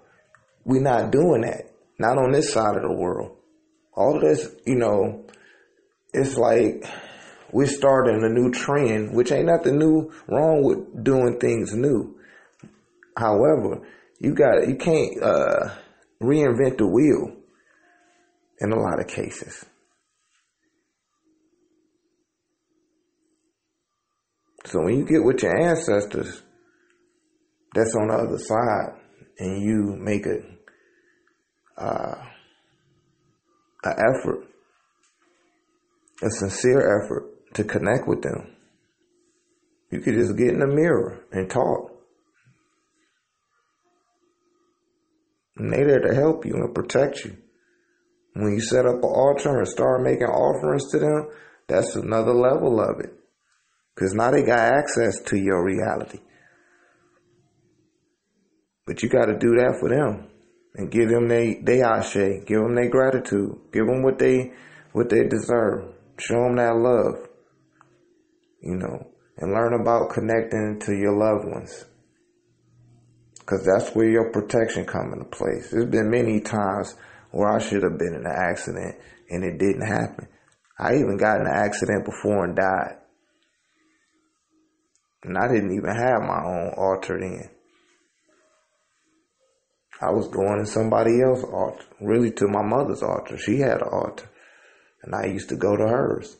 we're 0.63 0.81
not 0.81 1.11
doing 1.11 1.41
that. 1.41 1.71
Not 1.99 2.17
on 2.17 2.31
this 2.31 2.51
side 2.51 2.75
of 2.75 2.81
the 2.81 2.93
world. 2.93 3.37
All 3.93 4.15
of 4.15 4.21
this, 4.21 4.49
you 4.65 4.75
know, 4.75 5.25
it's 6.15 6.37
like 6.37 6.83
we're 7.51 7.67
starting 7.67 8.23
a 8.23 8.29
new 8.29 8.51
trend, 8.51 9.15
which 9.15 9.31
ain't 9.31 9.47
nothing 9.47 9.77
new 9.77 10.11
wrong 10.27 10.63
with 10.63 11.03
doing 11.03 11.37
things 11.39 11.73
new. 11.73 12.17
However, 13.17 13.87
you 14.19 14.33
got 14.33 14.67
you 14.67 14.75
can't 14.75 15.21
uh, 15.21 15.69
reinvent 16.21 16.77
the 16.77 16.87
wheel 16.87 17.35
in 18.59 18.71
a 18.71 18.79
lot 18.79 18.99
of 18.99 19.07
cases. 19.07 19.65
So 24.65 24.81
when 24.81 24.97
you 24.97 25.05
get 25.05 25.23
with 25.23 25.43
your 25.43 25.55
ancestors, 25.55 26.41
that's 27.73 27.95
on 27.95 28.07
the 28.07 28.15
other 28.15 28.37
side, 28.39 28.99
and 29.37 29.61
you 29.61 29.95
make 29.97 30.25
a 30.25 30.39
uh, 31.77 32.25
an 33.83 33.93
effort, 33.93 34.47
a 36.21 36.29
sincere 36.29 37.01
effort 37.03 37.53
to 37.55 37.63
connect 37.63 38.07
with 38.07 38.21
them. 38.21 38.55
You 39.91 39.99
could 39.99 40.15
just 40.15 40.37
get 40.37 40.49
in 40.49 40.59
the 40.59 40.67
mirror 40.67 41.25
and 41.31 41.49
talk. 41.49 41.91
And 45.57 45.71
they 45.71 45.83
there 45.83 45.99
to 45.99 46.13
help 46.13 46.45
you 46.45 46.53
and 46.55 46.75
protect 46.75 47.23
you. 47.23 47.37
When 48.33 48.53
you 48.53 48.61
set 48.61 48.85
up 48.85 48.95
an 48.95 49.03
altar 49.03 49.57
and 49.57 49.67
start 49.67 50.03
making 50.03 50.27
offerings 50.27 50.91
to 50.91 50.99
them, 50.99 51.29
that's 51.67 51.95
another 51.95 52.33
level 52.33 52.81
of 52.81 52.99
it. 52.99 53.13
Because 53.95 54.13
now 54.13 54.31
they 54.31 54.43
got 54.43 54.59
access 54.59 55.21
to 55.27 55.37
your 55.37 55.63
reality. 55.63 56.19
But 58.85 59.01
you 59.01 59.09
got 59.09 59.25
to 59.25 59.37
do 59.37 59.55
that 59.55 59.77
for 59.79 59.89
them 59.89 60.27
and 60.75 60.91
give 60.91 61.09
them 61.09 61.27
they 61.27 61.61
they 61.63 61.81
ashe, 61.81 62.43
give 62.45 62.59
them 62.59 62.75
their 62.75 62.89
gratitude, 62.89 63.57
give 63.71 63.87
them 63.87 64.03
what 64.03 64.19
they 64.19 64.51
what 64.91 65.09
they 65.09 65.23
deserve, 65.27 65.94
show 66.17 66.43
them 66.43 66.55
that 66.57 66.75
love, 66.75 67.27
you 68.61 68.75
know, 68.75 69.07
and 69.37 69.51
learn 69.51 69.79
about 69.79 70.11
connecting 70.11 70.79
to 70.85 70.93
your 70.93 71.13
loved 71.17 71.45
ones. 71.45 71.85
Cause 73.45 73.63
that's 73.63 73.95
where 73.95 74.09
your 74.09 74.31
protection 74.31 74.85
come 74.85 75.13
into 75.13 75.25
place. 75.25 75.69
There's 75.69 75.85
been 75.85 76.09
many 76.09 76.39
times 76.39 76.95
where 77.29 77.51
I 77.51 77.59
should 77.59 77.83
have 77.83 77.99
been 77.99 78.15
in 78.15 78.25
an 78.25 78.35
accident 78.35 78.95
and 79.29 79.43
it 79.43 79.59
didn't 79.59 79.85
happen. 79.85 80.27
I 80.79 80.95
even 80.95 81.17
got 81.17 81.41
in 81.41 81.47
an 81.47 81.53
accident 81.53 82.05
before 82.05 82.45
and 82.45 82.55
died. 82.55 82.97
And 85.23 85.37
I 85.37 85.47
didn't 85.47 85.75
even 85.75 85.95
have 85.95 86.21
my 86.21 86.43
own 86.43 86.73
altar 86.77 87.19
then. 87.19 87.49
I 90.01 90.11
was 90.11 90.27
going 90.27 90.59
to 90.59 90.65
somebody 90.65 91.21
else's 91.21 91.45
altar, 91.45 91.85
really 92.01 92.31
to 92.31 92.47
my 92.47 92.61
mother's 92.61 93.01
altar. 93.01 93.37
She 93.37 93.59
had 93.59 93.81
an 93.81 93.89
altar. 93.91 94.29
And 95.05 95.15
I 95.15 95.25
used 95.25 95.49
to 95.49 95.55
go 95.55 95.75
to 95.75 95.87
hers. 95.87 96.35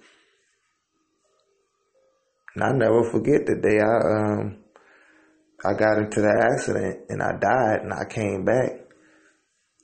And 2.56 2.64
I 2.64 2.72
never 2.72 3.10
forget 3.12 3.46
the 3.46 3.56
day 3.56 3.80
I 3.80 4.42
um 4.42 4.58
I 5.64 5.74
got 5.74 5.98
into 5.98 6.22
that 6.22 6.52
accident 6.52 7.06
and 7.10 7.22
I 7.22 7.38
died 7.38 7.82
and 7.84 7.94
I 7.94 8.06
came 8.06 8.44
back. 8.44 8.72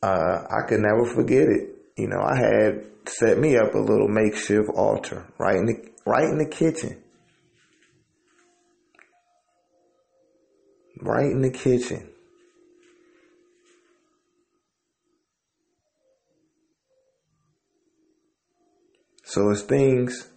Uh, 0.04 0.44
I 0.50 0.68
could 0.68 0.80
never 0.80 1.06
forget 1.06 1.48
it. 1.48 1.70
You 1.98 2.08
know, 2.08 2.22
I 2.22 2.36
had 2.36 2.86
set 3.08 3.38
me 3.38 3.58
up 3.58 3.74
a 3.74 3.80
little 3.80 4.08
makeshift 4.08 4.70
altar 4.76 5.32
right 5.38 5.56
in 5.56 5.66
the 5.66 5.92
right 6.06 6.26
in 6.26 6.38
the 6.38 6.46
kitchen. 6.46 7.02
right 11.02 11.26
in 11.26 11.42
the 11.42 11.52
kitchen. 11.52 12.10
So 19.32 19.50
as 19.50 19.62
things 19.62 20.30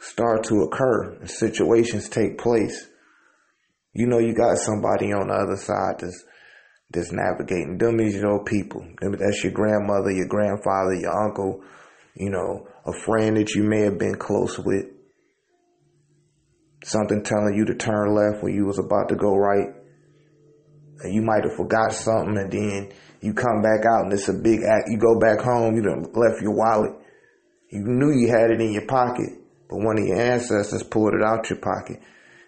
start 0.00 0.42
to 0.48 0.62
occur 0.62 1.12
and 1.20 1.30
situations 1.30 2.08
take 2.08 2.38
place, 2.38 2.88
you 3.92 4.08
know 4.08 4.18
you 4.18 4.34
got 4.34 4.58
somebody 4.58 5.12
on 5.12 5.28
the 5.28 5.34
other 5.34 5.56
side 5.56 6.00
that's 6.00 6.24
that's 6.90 7.12
navigating. 7.12 7.78
Them 7.78 8.00
is 8.00 8.16
your 8.16 8.42
people. 8.42 8.84
That's 9.00 9.44
your 9.44 9.52
grandmother, 9.52 10.10
your 10.10 10.26
grandfather, 10.26 10.94
your 10.94 11.28
uncle, 11.28 11.62
you 12.16 12.30
know, 12.30 12.66
a 12.84 12.92
friend 12.92 13.36
that 13.36 13.54
you 13.54 13.62
may 13.62 13.82
have 13.82 13.98
been 13.98 14.16
close 14.16 14.58
with. 14.58 14.86
Something 16.82 17.22
telling 17.22 17.54
you 17.54 17.64
to 17.66 17.76
turn 17.76 18.12
left 18.12 18.42
when 18.42 18.54
you 18.54 18.66
was 18.66 18.80
about 18.80 19.10
to 19.10 19.14
go 19.14 19.36
right. 19.36 19.68
And 21.00 21.14
you 21.14 21.22
might 21.22 21.44
have 21.44 21.56
forgot 21.56 21.92
something 21.92 22.36
and 22.38 22.50
then 22.50 22.92
you 23.20 23.34
come 23.34 23.60
back 23.62 23.84
out 23.84 24.04
and 24.04 24.12
it's 24.12 24.28
a 24.28 24.32
big 24.32 24.60
act. 24.62 24.88
You 24.88 24.98
go 24.98 25.18
back 25.18 25.40
home, 25.40 25.76
you 25.76 25.82
done 25.82 26.04
left 26.14 26.42
your 26.42 26.54
wallet. 26.54 26.92
You 27.70 27.82
knew 27.84 28.12
you 28.12 28.28
had 28.28 28.50
it 28.50 28.60
in 28.60 28.72
your 28.72 28.86
pocket, 28.86 29.30
but 29.68 29.78
one 29.78 29.98
of 29.98 30.06
your 30.06 30.20
ancestors 30.20 30.82
pulled 30.82 31.14
it 31.14 31.22
out 31.22 31.50
your 31.50 31.58
pocket 31.58 32.00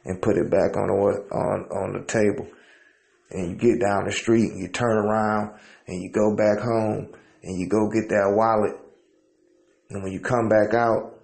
and 0.05 0.23
put 0.23 0.37
it 0.37 0.51
back 0.51 0.77
on 0.77 0.89
the, 0.89 0.95
on, 1.35 1.59
on 1.71 2.01
the 2.01 2.07
table. 2.07 2.49
And 3.31 3.51
you 3.51 3.57
get 3.57 3.81
down 3.81 4.07
the 4.07 4.13
street 4.13 4.51
and 4.51 4.63
you 4.63 4.69
turn 4.69 4.97
around 4.97 5.59
and 5.87 6.03
you 6.03 6.11
go 6.11 6.35
back 6.35 6.61
home 6.61 7.13
and 7.43 7.59
you 7.61 7.69
go 7.69 7.89
get 7.91 8.09
that 8.09 8.33
wallet. 8.35 8.77
And 9.91 10.03
when 10.03 10.13
you 10.13 10.21
come 10.21 10.49
back 10.49 10.75
out, 10.75 11.19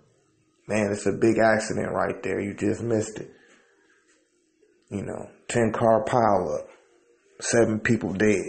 man, 0.66 0.90
it's 0.90 1.06
a 1.06 1.12
big 1.12 1.38
accident 1.38 1.92
right 1.92 2.22
there. 2.22 2.40
You 2.40 2.54
just 2.54 2.82
missed 2.82 3.18
it. 3.18 3.30
You 4.90 5.02
know, 5.02 5.30
10 5.48 5.72
car 5.72 6.04
pile 6.04 6.58
up, 6.58 6.68
seven 7.40 7.80
people 7.80 8.12
dead. 8.12 8.44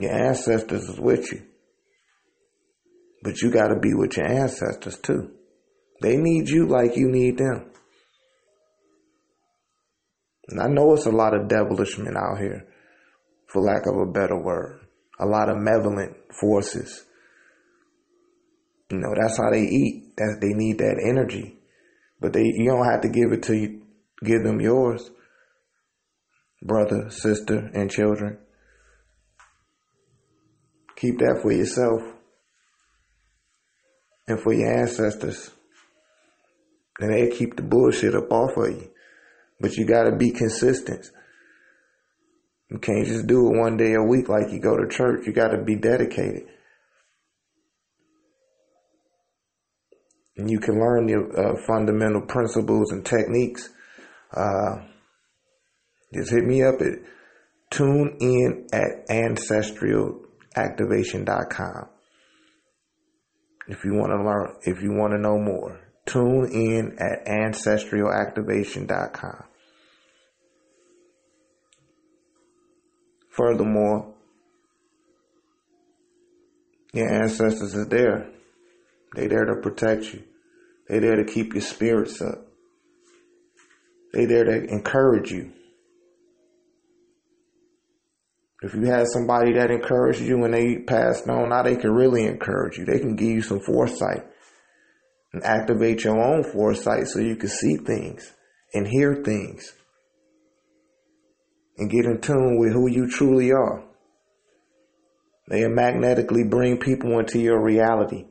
Your 0.00 0.12
ancestors 0.12 0.88
is 0.88 0.98
with 0.98 1.32
you. 1.32 1.42
But 3.22 3.40
you 3.40 3.50
got 3.50 3.68
to 3.68 3.78
be 3.78 3.94
with 3.94 4.16
your 4.16 4.26
ancestors 4.26 4.98
too. 4.98 5.30
They 6.00 6.16
need 6.16 6.48
you 6.48 6.66
like 6.66 6.96
you 6.96 7.08
need 7.08 7.38
them. 7.38 7.70
And 10.48 10.60
I 10.60 10.66
know 10.66 10.92
it's 10.94 11.06
a 11.06 11.10
lot 11.10 11.34
of 11.34 11.48
devilish 11.48 11.98
men 11.98 12.16
out 12.16 12.38
here, 12.38 12.66
for 13.46 13.62
lack 13.62 13.86
of 13.86 13.96
a 13.96 14.10
better 14.10 14.36
word. 14.36 14.80
A 15.20 15.26
lot 15.26 15.48
of 15.48 15.56
malevolent 15.58 16.16
forces. 16.40 17.04
You 18.90 18.98
know, 18.98 19.14
that's 19.14 19.38
how 19.38 19.50
they 19.50 19.62
eat. 19.62 20.16
That 20.16 20.38
they 20.40 20.52
need 20.52 20.78
that 20.78 21.00
energy. 21.08 21.58
But 22.20 22.32
they 22.32 22.42
you 22.42 22.70
don't 22.70 22.90
have 22.90 23.02
to 23.02 23.08
give 23.08 23.32
it 23.32 23.44
to 23.44 23.56
you 23.56 23.82
give 24.24 24.42
them 24.42 24.60
yours. 24.60 25.10
Brother, 26.62 27.10
sister, 27.10 27.70
and 27.74 27.90
children. 27.90 28.38
Keep 30.96 31.18
that 31.18 31.40
for 31.42 31.50
yourself 31.50 32.00
and 34.28 34.40
for 34.40 34.52
your 34.52 34.72
ancestors. 34.72 35.50
And 37.00 37.12
they 37.12 37.36
keep 37.36 37.56
the 37.56 37.62
bullshit 37.62 38.14
up 38.14 38.30
off 38.30 38.56
of 38.56 38.70
you. 38.70 38.90
But 39.60 39.76
you 39.76 39.86
gotta 39.86 40.14
be 40.14 40.30
consistent. 40.30 41.06
You 42.70 42.78
can't 42.78 43.06
just 43.06 43.26
do 43.26 43.48
it 43.48 43.58
one 43.58 43.76
day 43.76 43.94
a 43.94 44.02
week 44.02 44.28
like 44.28 44.52
you 44.52 44.60
go 44.60 44.76
to 44.76 44.88
church. 44.88 45.26
You 45.26 45.32
gotta 45.32 45.62
be 45.62 45.76
dedicated. 45.76 46.44
And 50.36 50.48
you 50.50 50.60
can 50.60 50.78
learn 50.78 51.06
the 51.06 51.16
uh, 51.16 51.66
fundamental 51.66 52.22
principles 52.22 52.92
and 52.92 53.04
techniques. 53.04 53.68
Uh, 54.34 54.91
just 56.12 56.30
hit 56.30 56.44
me 56.44 56.62
up 56.62 56.80
at 56.80 57.00
tune 57.70 58.16
in 58.20 58.68
at 58.72 59.10
ancestral 59.10 60.20
activation.com. 60.54 61.88
If 63.68 63.84
you 63.84 63.94
want 63.94 64.10
to 64.12 64.22
learn, 64.22 64.54
if 64.62 64.82
you 64.82 64.92
want 64.92 65.12
to 65.12 65.18
know 65.18 65.38
more, 65.38 65.80
tune 66.06 66.48
in 66.52 66.96
at 66.98 67.24
ancestralactivation.com. 67.26 69.44
Furthermore, 73.30 74.12
your 76.92 77.10
ancestors 77.10 77.74
are 77.74 77.86
there. 77.86 78.28
They're 79.14 79.28
there 79.28 79.46
to 79.46 79.56
protect 79.62 80.12
you. 80.12 80.24
They're 80.88 81.00
there 81.00 81.16
to 81.16 81.24
keep 81.24 81.54
your 81.54 81.62
spirits 81.62 82.20
up. 82.20 82.46
They're 84.12 84.26
there 84.26 84.44
to 84.44 84.64
encourage 84.64 85.30
you. 85.30 85.52
If 88.62 88.74
you 88.74 88.84
had 88.84 89.06
somebody 89.08 89.54
that 89.54 89.72
encouraged 89.72 90.20
you 90.20 90.38
when 90.38 90.52
they 90.52 90.76
passed 90.78 91.28
on, 91.28 91.48
now 91.48 91.62
they 91.62 91.74
can 91.74 91.90
really 91.90 92.24
encourage 92.24 92.78
you. 92.78 92.84
They 92.84 93.00
can 93.00 93.16
give 93.16 93.28
you 93.28 93.42
some 93.42 93.60
foresight 93.60 94.22
and 95.32 95.42
activate 95.44 96.04
your 96.04 96.20
own 96.22 96.44
foresight 96.44 97.08
so 97.08 97.18
you 97.18 97.34
can 97.34 97.48
see 97.48 97.76
things 97.76 98.32
and 98.72 98.86
hear 98.86 99.22
things 99.24 99.72
and 101.76 101.90
get 101.90 102.04
in 102.04 102.20
tune 102.20 102.58
with 102.60 102.72
who 102.72 102.88
you 102.88 103.10
truly 103.10 103.50
are. 103.50 103.84
They 105.48 105.66
magnetically 105.66 106.44
bring 106.44 106.78
people 106.78 107.18
into 107.18 107.40
your 107.40 107.60
reality. 107.60 108.26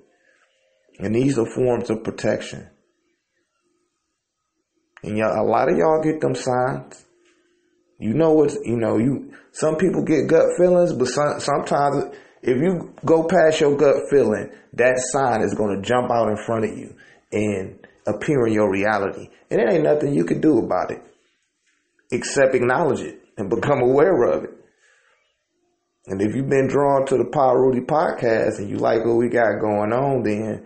And 0.98 1.14
these 1.14 1.38
are 1.38 1.46
forms 1.46 1.90
of 1.90 2.04
protection. 2.04 2.70
And 5.04 5.18
y'all, 5.18 5.42
a 5.42 5.44
lot 5.44 5.70
of 5.70 5.78
y'all 5.78 6.02
get 6.02 6.22
them 6.22 6.36
signs. 6.36 7.06
You 8.02 8.16
know 8.16 8.34
what's, 8.34 8.58
you 8.66 8.78
know, 8.78 8.98
you, 8.98 9.32
some 9.52 9.76
people 9.76 10.04
get 10.04 10.28
gut 10.28 10.48
feelings, 10.58 10.92
but 10.92 11.08
some, 11.08 11.40
sometimes 11.40 12.16
if 12.42 12.58
you 12.58 12.96
go 13.06 13.28
past 13.28 13.62
your 13.62 13.78
gut 13.78 13.96
feeling, 14.10 14.50
that 14.74 14.98
sign 15.12 15.42
is 15.42 15.54
going 15.54 15.76
to 15.76 15.88
jump 15.88 16.10
out 16.10 16.28
in 16.28 16.36
front 16.36 16.66
of 16.66 16.76
you 16.76 16.96
and 17.32 17.78
appear 18.08 18.48
in 18.48 18.54
your 18.54 18.72
reality. 18.72 19.30
And 19.52 19.62
it 19.62 19.72
ain't 19.72 19.84
nothing 19.84 20.16
you 20.16 20.26
can 20.26 20.42
do 20.42 20.58
about 20.58 20.90
it 20.90 21.04
except 22.12 22.56
acknowledge 22.56 23.02
it 23.02 23.22
and 23.38 23.52
become 23.52 23.82
aware 23.82 24.24
of 24.24 24.46
it. 24.46 24.50
And 26.08 26.20
if 26.24 26.36
you've 26.36 26.50
been 26.50 26.68
drawn 26.68 27.06
to 27.06 27.18
the 27.18 27.26
PaRuwty 27.26 27.86
podcast 27.86 28.58
and 28.58 28.68
you 28.68 28.78
like 28.78 29.06
what 29.06 29.18
we 29.18 29.30
got 29.30 29.62
going 29.62 29.94
on, 29.94 30.24
then, 30.24 30.66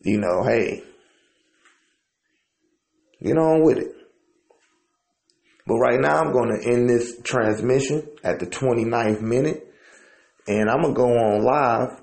you 0.00 0.18
know, 0.18 0.42
hey, 0.42 0.82
get 3.22 3.36
on 3.36 3.62
with 3.62 3.76
it. 3.76 3.95
But 5.66 5.76
right 5.78 6.00
now 6.00 6.20
I'm 6.20 6.32
going 6.32 6.56
to 6.56 6.70
end 6.70 6.88
this 6.88 7.20
transmission 7.22 8.08
at 8.22 8.38
the 8.38 8.46
29th 8.46 9.20
minute 9.20 9.66
and 10.46 10.70
I'm 10.70 10.82
going 10.82 10.94
to 10.94 11.00
go 11.00 11.08
on 11.08 11.44
live 11.44 12.00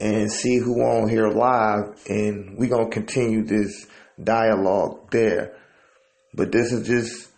and 0.00 0.30
see 0.30 0.58
who 0.58 0.80
on 0.80 1.08
here 1.08 1.28
live 1.28 2.00
and 2.08 2.58
we're 2.58 2.68
going 2.68 2.90
to 2.90 2.94
continue 2.94 3.44
this 3.44 3.86
dialogue 4.22 5.10
there. 5.12 5.56
But 6.34 6.50
this 6.50 6.72
is 6.72 6.86
just 6.86 7.30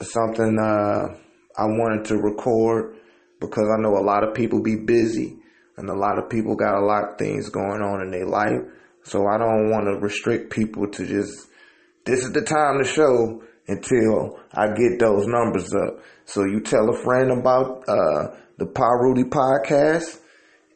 something 0.00 0.58
uh, 0.58 1.16
I 1.56 1.64
wanted 1.64 2.06
to 2.06 2.16
record 2.16 2.96
because 3.40 3.68
I 3.76 3.80
know 3.82 3.98
a 3.98 4.04
lot 4.04 4.22
of 4.22 4.34
people 4.34 4.62
be 4.62 4.76
busy 4.76 5.36
and 5.76 5.88
a 5.88 5.94
lot 5.94 6.18
of 6.18 6.30
people 6.30 6.54
got 6.54 6.78
a 6.78 6.84
lot 6.84 7.12
of 7.12 7.18
things 7.18 7.48
going 7.48 7.82
on 7.82 8.00
in 8.02 8.10
their 8.12 8.26
life. 8.26 8.60
So 9.02 9.26
I 9.26 9.38
don't 9.38 9.70
want 9.70 9.86
to 9.86 9.98
restrict 9.98 10.52
people 10.52 10.86
to 10.88 11.06
just, 11.06 11.48
this 12.04 12.22
is 12.22 12.32
the 12.32 12.42
time 12.42 12.78
to 12.78 12.88
show 12.88 13.42
until 13.70 14.38
I 14.52 14.66
get 14.68 14.98
those 14.98 15.26
numbers 15.26 15.72
up. 15.74 16.02
So 16.24 16.44
you 16.44 16.60
tell 16.60 16.88
a 16.90 17.02
friend 17.02 17.30
about 17.30 17.84
uh, 17.88 18.36
the 18.58 18.66
PaRuwty 18.66 19.30
podcast, 19.30 20.18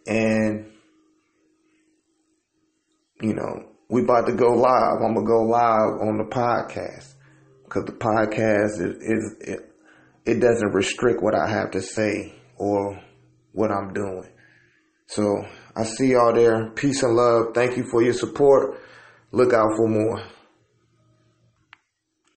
and 0.07 0.71
you 3.21 3.35
know 3.35 3.69
we 3.89 4.03
about 4.03 4.27
to 4.27 4.35
go 4.35 4.49
live. 4.49 5.03
I'm 5.05 5.15
gonna 5.15 5.27
go 5.27 5.43
live 5.43 6.01
on 6.01 6.19
the 6.19 6.25
podcast 6.25 7.15
because 7.65 7.85
the 7.87 7.93
podcast 7.93 8.81
is, 8.81 8.97
is 9.03 9.37
it, 9.41 9.75
it 10.25 10.41
doesn't 10.41 10.73
restrict 10.73 11.23
what 11.23 11.35
I 11.35 11.49
have 11.49 11.73
to 11.73 11.83
say 11.83 12.35
or 12.57 13.01
what 13.53 13.71
I'm 13.71 13.93
doing. 13.93 14.29
So 15.07 15.45
I 15.77 15.85
see 15.85 16.13
y'all 16.13 16.33
there. 16.33 16.71
Peace 16.71 17.03
and 17.03 17.15
love. 17.15 17.55
Thank 17.55 17.77
you 17.77 17.85
for 17.91 18.03
your 18.03 18.15
support. 18.15 18.81
Look 19.33 19.53
out 19.53 19.77
for 19.77 19.89
more. 19.89 20.23